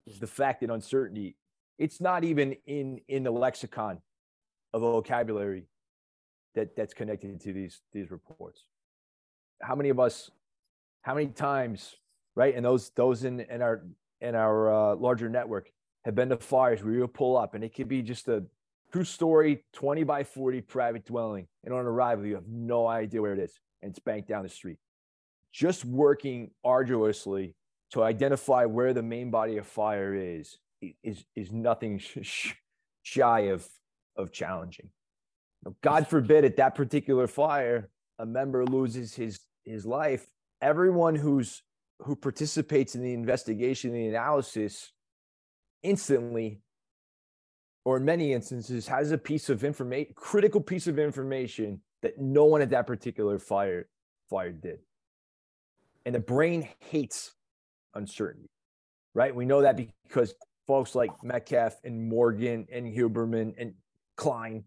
[0.07, 1.37] is the fact that uncertainty
[1.79, 3.99] it's not even in in the lexicon
[4.73, 5.67] of a vocabulary
[6.55, 8.63] that that's connected to these these reports
[9.63, 10.31] how many of us
[11.03, 11.97] how many times
[12.35, 13.83] right and those those in in our
[14.21, 15.71] in our uh, larger network
[16.05, 18.45] have been to fires where you pull up and it could be just a
[18.95, 23.33] two story 20 by 40 private dwelling and on arrival you have no idea where
[23.33, 24.79] it is and it's banked down the street.
[25.53, 27.57] Just working arduously
[27.91, 30.59] to identify where the main body of fire is
[31.03, 32.01] is is nothing
[33.03, 33.67] shy of
[34.17, 34.91] of challenging.
[35.83, 37.91] God forbid at that particular fire
[38.21, 40.25] a member loses his his life
[40.63, 41.65] everyone who's
[41.99, 44.93] who participates in the investigation the analysis
[45.83, 46.61] instantly
[47.85, 52.45] or in many instances has a piece of information critical piece of information that no
[52.45, 53.89] one at that particular fire
[54.29, 54.79] fire did.
[56.07, 57.33] And the brain hates
[57.95, 58.51] uncertainty
[59.15, 59.35] right?
[59.35, 60.35] We know that because
[60.67, 63.75] folks like Metcalfe and morgan and huberman and
[64.17, 64.65] klein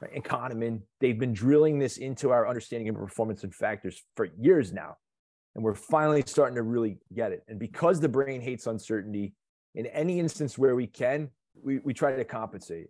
[0.00, 4.28] right, and kahneman they've been drilling this into our understanding of performance and factors for
[4.38, 4.96] years now.
[5.54, 7.42] And we're finally starting to really get it.
[7.48, 9.34] And because the brain hates uncertainty
[9.74, 11.30] in any instance where we can,
[11.60, 12.88] we, we try to compensate.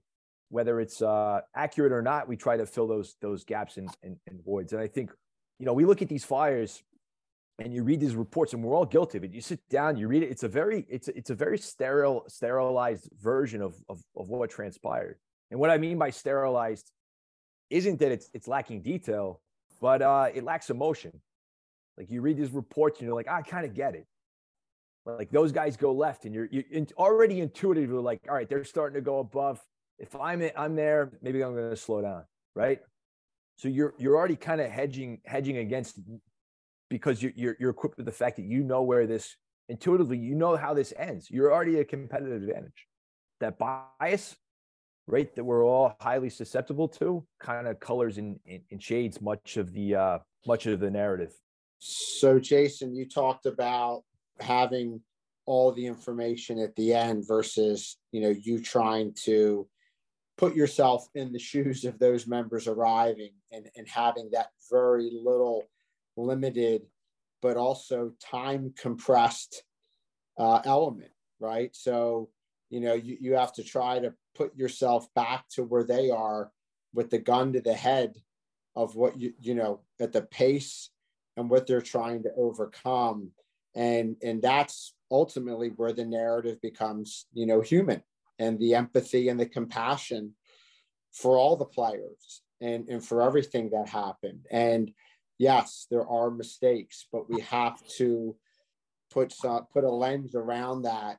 [0.49, 4.19] Whether it's uh, accurate or not, we try to fill those those gaps and, and,
[4.27, 4.75] and voids.
[4.75, 5.11] And I think,
[5.59, 6.83] you know, we look at these fires
[7.59, 9.33] and you read these reports and we're all guilty of it.
[9.33, 10.31] You sit down, you read it.
[10.31, 15.17] It's a very, it's, it's a very sterile, sterilized version of, of, of what transpired.
[15.51, 16.91] And what I mean by sterilized
[17.71, 19.41] isn't that it's, it's lacking detail,
[19.81, 21.13] but uh, it lacks emotion.
[21.97, 24.07] Like you read these reports and you're like, I kind of get it.
[25.05, 28.95] Like those guys go left, and you're you're already intuitively like, all right, they're starting
[28.95, 29.61] to go above.
[29.99, 32.25] If I'm I'm there, maybe I'm going to slow down,
[32.55, 32.81] right?
[33.57, 35.99] So you're you're already kind of hedging hedging against
[36.89, 39.37] because you're, you're you're equipped with the fact that you know where this
[39.69, 41.31] intuitively you know how this ends.
[41.31, 42.87] You're already a competitive advantage.
[43.41, 44.37] That bias,
[45.09, 49.73] right, that we're all highly susceptible to, kind of colors and, and, shades much of
[49.73, 51.33] the uh, much of the narrative.
[51.79, 54.05] So, Jason, you talked about
[54.41, 55.01] having
[55.47, 59.67] all the information at the end versus you know you trying to
[60.39, 65.65] put yourself in the shoes of those members arriving and, and having that very little
[66.17, 66.83] limited
[67.41, 69.65] but also time compressed
[70.39, 71.11] uh, element
[71.43, 71.75] right?
[71.75, 72.31] So
[72.71, 76.51] you know you, you have to try to put yourself back to where they are
[76.95, 78.15] with the gun to the head
[78.75, 80.89] of what you you know at the pace
[81.37, 83.31] and what they're trying to overcome
[83.75, 88.03] and and that's ultimately where the narrative becomes you know human
[88.39, 90.35] and the empathy and the compassion
[91.13, 94.47] for all the players and and for everything that happened.
[94.51, 94.93] And
[95.39, 98.37] yes there are mistakes but we have to
[99.11, 101.19] put some put a lens around that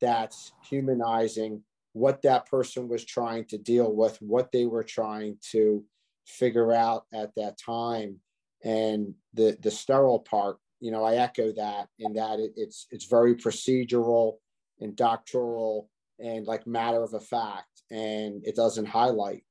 [0.00, 1.62] that's humanizing
[1.92, 5.84] what that person was trying to deal with what they were trying to
[6.26, 8.18] figure out at that time.
[8.64, 13.06] And the the sterile part you know i echo that in that it, it's it's
[13.06, 14.34] very procedural
[14.80, 19.44] and doctoral and like matter of a fact and it doesn't highlight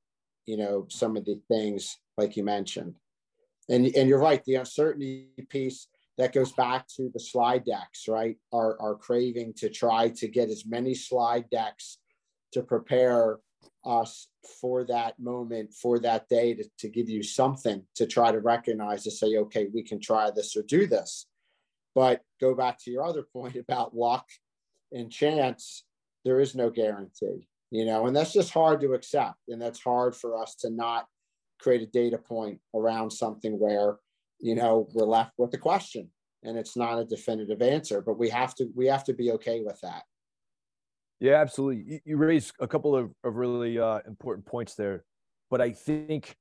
[0.46, 2.94] you know some of the things like you mentioned.
[3.68, 8.36] And and you're right the uncertainty piece that goes back to the slide decks right
[8.52, 11.98] our, our craving to try to get as many slide decks
[12.52, 13.38] to prepare
[13.84, 14.28] us
[14.60, 19.04] for that moment, for that day, to, to give you something to try to recognize
[19.04, 21.26] to say, okay, we can try this or do this.
[21.94, 24.26] But go back to your other point about luck
[24.92, 25.84] and chance,
[26.24, 29.38] there is no guarantee, you know, and that's just hard to accept.
[29.48, 31.06] And that's hard for us to not
[31.58, 33.96] create a data point around something where,
[34.40, 36.10] you know, we're left with a question
[36.44, 39.62] and it's not a definitive answer, but we have to, we have to be okay
[39.64, 40.02] with that.
[41.22, 41.84] Yeah, absolutely.
[41.86, 45.04] You, you raised a couple of, of really uh, important points there,
[45.50, 46.34] but I think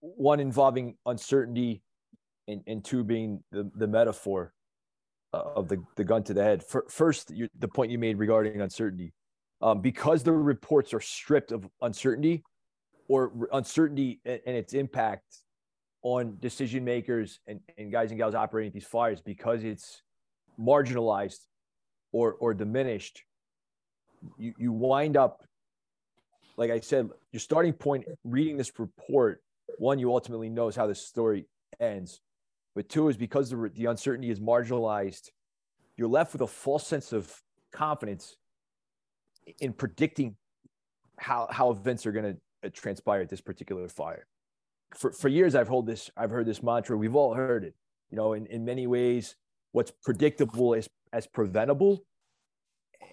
[0.00, 1.82] one involving uncertainty
[2.46, 4.52] and, and two being the, the metaphor
[5.32, 6.62] uh, of the, the gun to the head.
[6.90, 9.14] First, you, the point you made regarding uncertainty,
[9.62, 12.42] um, because the reports are stripped of uncertainty
[13.08, 15.24] or uncertainty and, and its impact
[16.02, 20.02] on decision makers and, and guys and gals operating these fires, because it's
[20.60, 21.38] marginalized
[22.12, 23.22] or, or diminished
[24.38, 25.44] you, you wind up,
[26.56, 29.42] like I said, your starting point reading this report,
[29.78, 31.46] one, you ultimately knows how this story
[31.78, 32.20] ends.
[32.74, 35.30] But two is because the, the uncertainty is marginalized,
[35.96, 37.34] you're left with a false sense of
[37.72, 38.36] confidence
[39.60, 40.36] in predicting
[41.18, 44.26] how, how events are going to uh, transpire at this particular fire.
[44.96, 46.96] For, for years, I've heard this, I've heard this mantra.
[46.96, 47.74] We've all heard it.
[48.10, 49.36] You know, in, in many ways,
[49.72, 52.04] what's predictable is as preventable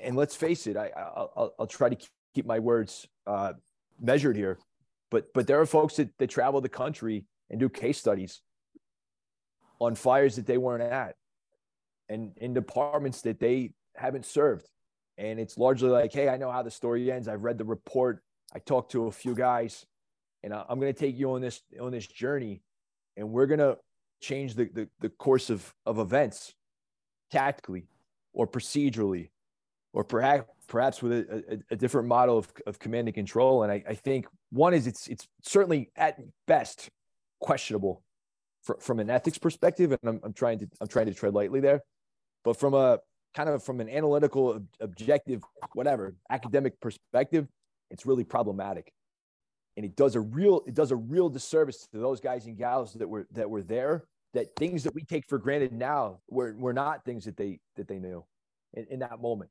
[0.01, 1.97] and let's face it, I, I'll, I'll try to
[2.33, 3.53] keep my words uh,
[3.99, 4.59] measured here,
[5.09, 8.41] but but there are folks that, that travel the country and do case studies
[9.79, 11.15] on fires that they weren't at,
[12.09, 14.67] and in departments that they haven't served,
[15.17, 17.27] and it's largely like, hey, I know how the story ends.
[17.27, 18.21] I've read the report.
[18.53, 19.85] I talked to a few guys,
[20.43, 22.61] and I'm going to take you on this on this journey,
[23.15, 23.77] and we're going to
[24.21, 26.53] change the, the the course of of events
[27.31, 27.87] tactically
[28.33, 29.29] or procedurally
[29.97, 33.63] or perhaps perhaps with a, a, a, different model of, of command and control.
[33.63, 36.89] And I, I, think one is it's it's certainly at best
[37.39, 38.03] questionable
[38.61, 41.61] for, from an ethics perspective, and I'm, I'm trying to I'm trying to tread lightly
[41.61, 41.81] there,
[42.43, 42.99] but from a
[43.33, 45.41] kind of from an analytical, objective,
[45.73, 47.47] whatever academic perspective,
[47.89, 48.93] it's really problematic,
[49.77, 52.93] and it does a real it does a real disservice to those guys and gals
[52.93, 54.05] that were that were there.
[54.35, 57.87] That things that we take for granted now were, were not things that they that
[57.87, 58.23] they knew
[58.75, 59.49] in, in that moment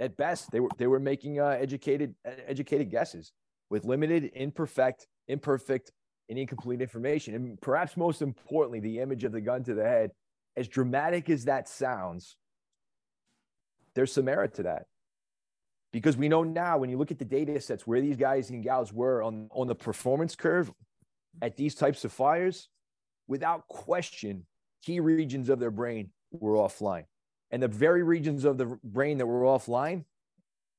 [0.00, 3.32] at best they were they were making uh, educated educated guesses
[3.68, 5.92] with limited imperfect imperfect
[6.28, 7.34] and incomplete information.
[7.34, 10.10] And perhaps most importantly the image of the gun to the head
[10.56, 12.36] as dramatic as that sounds
[13.94, 14.86] there's some merit to that.
[15.92, 18.62] Because we know now when you look at the data sets where these guys and
[18.62, 20.72] gals were on on the performance curve
[21.42, 22.68] at these types of fires
[23.28, 24.46] without question
[24.82, 27.04] key regions of their brain were offline
[27.50, 30.04] and the very regions of the brain that were offline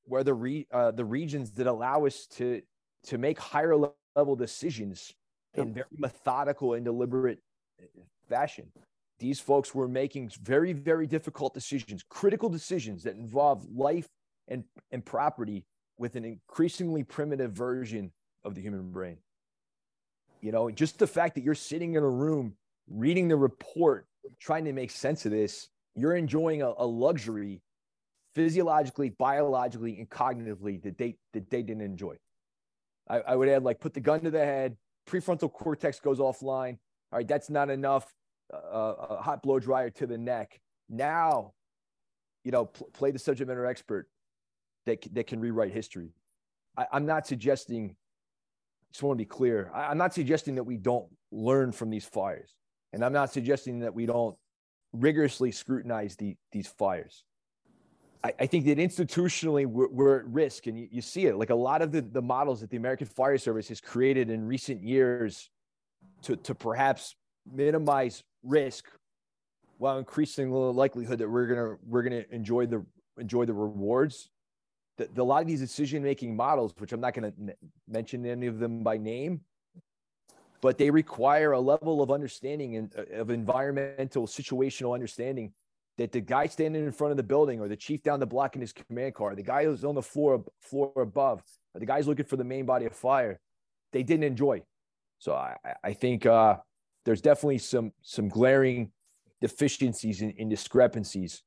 [0.06, 2.62] were the re, uh, the regions that allow us to
[3.04, 3.76] to make higher
[4.16, 5.12] level decisions
[5.54, 7.38] in very methodical and deliberate
[7.80, 7.86] uh,
[8.28, 8.70] fashion.
[9.18, 14.08] These folks were making very very difficult decisions, critical decisions that involve life
[14.48, 15.64] and and property
[15.98, 18.12] with an increasingly primitive version
[18.44, 19.18] of the human brain.
[20.40, 22.56] You know, just the fact that you're sitting in a room
[22.88, 24.06] reading the report,
[24.40, 27.62] trying to make sense of this you're enjoying a, a luxury
[28.34, 32.16] physiologically, biologically, and cognitively that they that they didn't enjoy.
[33.08, 34.76] I, I, would add like put the gun to the head,
[35.08, 36.78] prefrontal cortex goes offline.
[37.10, 38.12] All right, that's not enough.
[38.52, 40.60] Uh, a hot blow dryer to the neck.
[40.88, 41.52] Now,
[42.44, 44.08] you know, pl- play the subject matter expert
[44.86, 46.14] that that can rewrite history.
[46.76, 47.96] I, am not suggesting.
[48.92, 49.70] Just want to be clear.
[49.74, 52.54] I, I'm not suggesting that we don't learn from these fires,
[52.92, 54.36] and I'm not suggesting that we don't
[54.92, 57.24] rigorously scrutinize the, these fires.
[58.24, 61.36] I, I think that institutionally we're, we're at risk, and you, you, see it.
[61.36, 64.46] Like a lot of the, the models that the American Fire Service has created in
[64.46, 65.50] recent years
[66.22, 67.16] to, to perhaps
[67.50, 68.86] minimize risk
[69.78, 72.84] while increasing the likelihood that we're gonna we're gonna enjoy the
[73.18, 74.30] enjoy the rewards.
[74.96, 77.54] The, the a lot of these decision making models, which I'm not n-
[77.88, 79.40] mention any of them by name,
[80.62, 85.52] but they require a level of understanding and uh, of environmental situational understanding
[85.98, 88.54] that the guy standing in front of the building or the chief down the block
[88.54, 91.42] in his command car, the guy who's on the floor floor above,
[91.74, 93.38] the guys looking for the main body of fire,
[93.92, 94.62] they didn't enjoy.
[95.18, 96.56] So I, I think uh,
[97.04, 98.92] there's definitely some some glaring
[99.40, 101.42] deficiencies and, discrepancies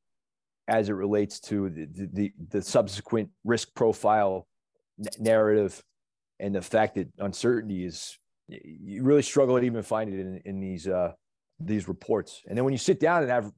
[0.67, 4.47] as it relates to the, the, the subsequent risk profile
[5.17, 5.81] narrative
[6.39, 8.17] and the fact that uncertainty is
[8.47, 11.13] you really struggle to even find it in, in these uh,
[11.59, 12.41] these reports.
[12.47, 13.51] And then when you sit down and have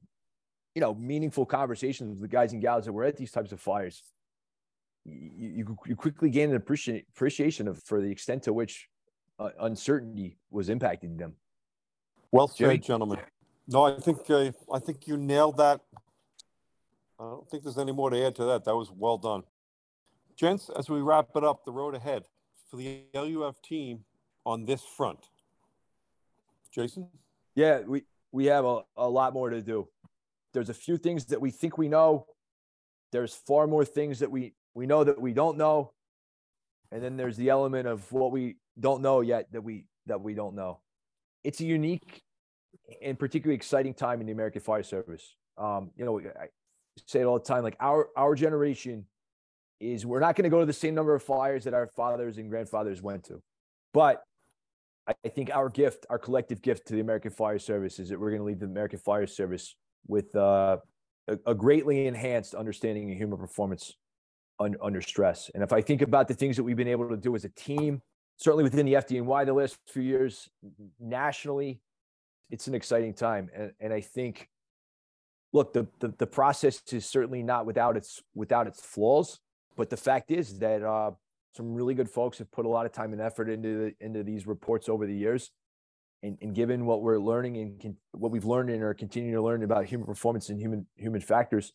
[0.74, 3.60] you know meaningful conversations with the guys and gals that were at these types of
[3.60, 4.02] fires,
[5.04, 8.88] you, you, you quickly gain an appreciation appreciation of for the extent to which
[9.38, 11.34] uh, uncertainty was impacting them.
[12.32, 13.18] Well said, gentlemen.
[13.66, 15.80] No, I think uh, I think you nailed that.
[17.20, 18.64] I don't think there's any more to add to that.
[18.64, 19.42] That was well done.
[20.36, 22.22] Gents, as we wrap it up, the road ahead
[22.70, 24.04] for the LUF team
[24.48, 25.28] on this front.
[26.74, 27.08] Jason?
[27.54, 29.88] Yeah, we, we have a, a lot more to do.
[30.54, 32.26] There's a few things that we think we know.
[33.12, 35.92] There's far more things that we, we know that we don't know.
[36.90, 40.32] And then there's the element of what we don't know yet that we that we
[40.32, 40.80] don't know.
[41.44, 42.22] It's a unique
[43.02, 45.36] and particularly exciting time in the American Fire Service.
[45.58, 46.46] Um, you know, I
[47.06, 47.62] say it all the time.
[47.62, 49.04] Like our our generation
[49.80, 52.38] is we're not going to go to the same number of fires that our fathers
[52.38, 53.42] and grandfathers went to,
[53.92, 54.24] but
[55.24, 58.30] I think our gift, our collective gift to the American Fire Service, is that we're
[58.30, 59.74] going to leave the American Fire Service
[60.06, 60.78] with uh,
[61.28, 63.96] a, a, greatly enhanced understanding of human performance
[64.60, 65.50] un, under stress.
[65.54, 67.48] And if I think about the things that we've been able to do as a
[67.50, 68.02] team,
[68.36, 70.48] certainly within the FDNY the last few years,
[71.00, 71.80] nationally,
[72.50, 73.50] it's an exciting time.
[73.54, 74.48] And, and I think,
[75.52, 79.40] look, the, the, the process is certainly not without its without its flaws,
[79.76, 81.12] but the fact is that uh,
[81.58, 84.22] some really good folks have put a lot of time and effort into the, into
[84.22, 85.50] these reports over the years.
[86.22, 89.64] And, and given what we're learning and what we've learned and are continuing to learn
[89.64, 91.72] about human performance and human human factors,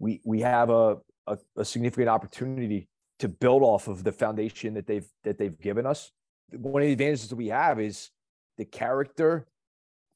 [0.00, 0.96] we we have a,
[1.28, 2.88] a, a significant opportunity
[3.20, 6.10] to build off of the foundation that they've that they've given us.
[6.50, 8.10] One of the advantages that we have is
[8.58, 9.46] the character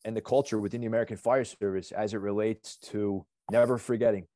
[0.04, 4.26] and the culture within the American Fire Service as it relates to never forgetting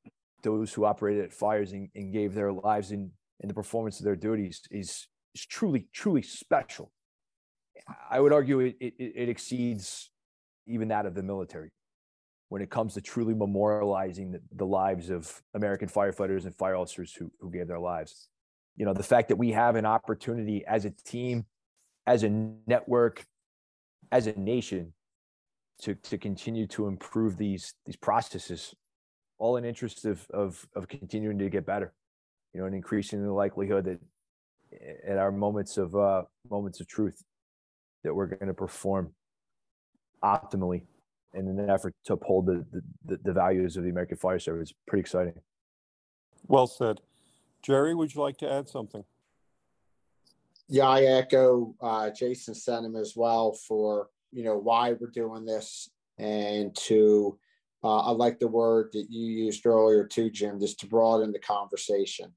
[0.42, 3.10] those who operated at fires and, and gave their lives in,
[3.40, 6.92] in the performance of their duties is, is truly, truly special.
[8.10, 10.10] I would argue it, it, it exceeds
[10.66, 11.70] even that of the military
[12.48, 17.14] when it comes to truly memorializing the, the, lives of American firefighters and fire officers
[17.14, 18.28] who, who gave their lives.
[18.76, 21.46] You know, the fact that we have an opportunity as a team,
[22.06, 22.30] as a
[22.66, 23.24] network,
[24.10, 24.94] as a nation
[25.82, 28.74] to to continue to improve these these processes,
[29.38, 31.92] all in interest of of of continuing to get better,
[32.52, 34.00] you know, and increasing the likelihood that
[35.06, 37.22] at our moments of uh, moments of truth
[38.04, 39.12] that we're going to perform
[40.22, 40.82] optimally
[41.34, 42.64] in an effort to uphold the,
[43.04, 44.72] the, the values of the American Fire Service.
[44.86, 45.34] Pretty exciting.
[46.46, 47.00] Well said.
[47.62, 49.04] Jerry, would you like to add something?
[50.68, 55.90] Yeah, I echo uh, Jason's sentiment as well for you know why we're doing this
[56.18, 57.38] and to
[57.84, 61.38] uh, i like the word that you used earlier too jim just to broaden the
[61.38, 62.32] conversation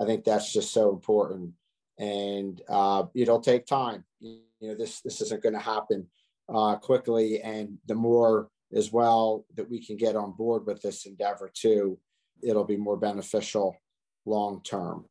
[0.00, 1.52] i think that's just so important
[1.98, 6.06] and uh, it'll take time you know this this isn't going to happen
[6.54, 11.06] uh, quickly and the more as well that we can get on board with this
[11.06, 11.98] endeavor too
[12.42, 13.76] it'll be more beneficial
[14.26, 15.04] long term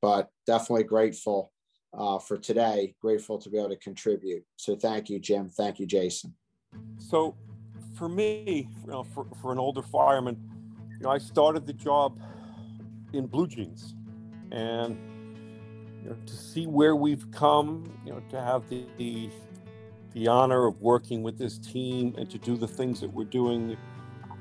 [0.00, 1.52] but definitely grateful
[1.96, 2.94] uh, for today.
[3.00, 4.44] Grateful to be able to contribute.
[4.56, 5.48] So thank you, Jim.
[5.48, 6.34] Thank you, Jason.
[6.98, 7.36] So
[7.96, 10.36] for me, you know, for, for an older fireman,
[10.90, 12.20] you know, I started the job
[13.12, 13.94] in blue jeans
[14.52, 14.98] and
[16.02, 19.30] you know, to see where we've come, you know, to have the, the,
[20.12, 23.76] the honor of working with this team and to do the things that we're doing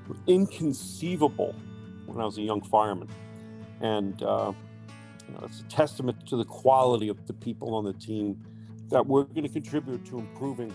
[0.07, 1.56] were inconceivable
[2.06, 3.07] when I was a young fireman.
[3.82, 4.52] And uh,
[5.27, 8.40] you know, it's a testament to the quality of the people on the team
[8.90, 10.73] that we're going to contribute to improving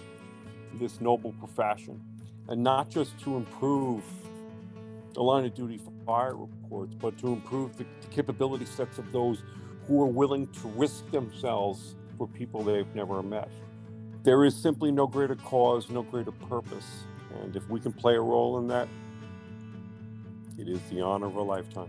[0.74, 2.01] this noble profession
[2.51, 4.02] and not just to improve
[5.14, 9.43] the line of duty fire reports, but to improve the, the capability sets of those
[9.86, 13.48] who are willing to risk themselves for people they've never met.
[14.24, 17.05] There is simply no greater cause, no greater purpose.
[17.43, 18.89] And if we can play a role in that,
[20.59, 21.89] it is the honor of a lifetime.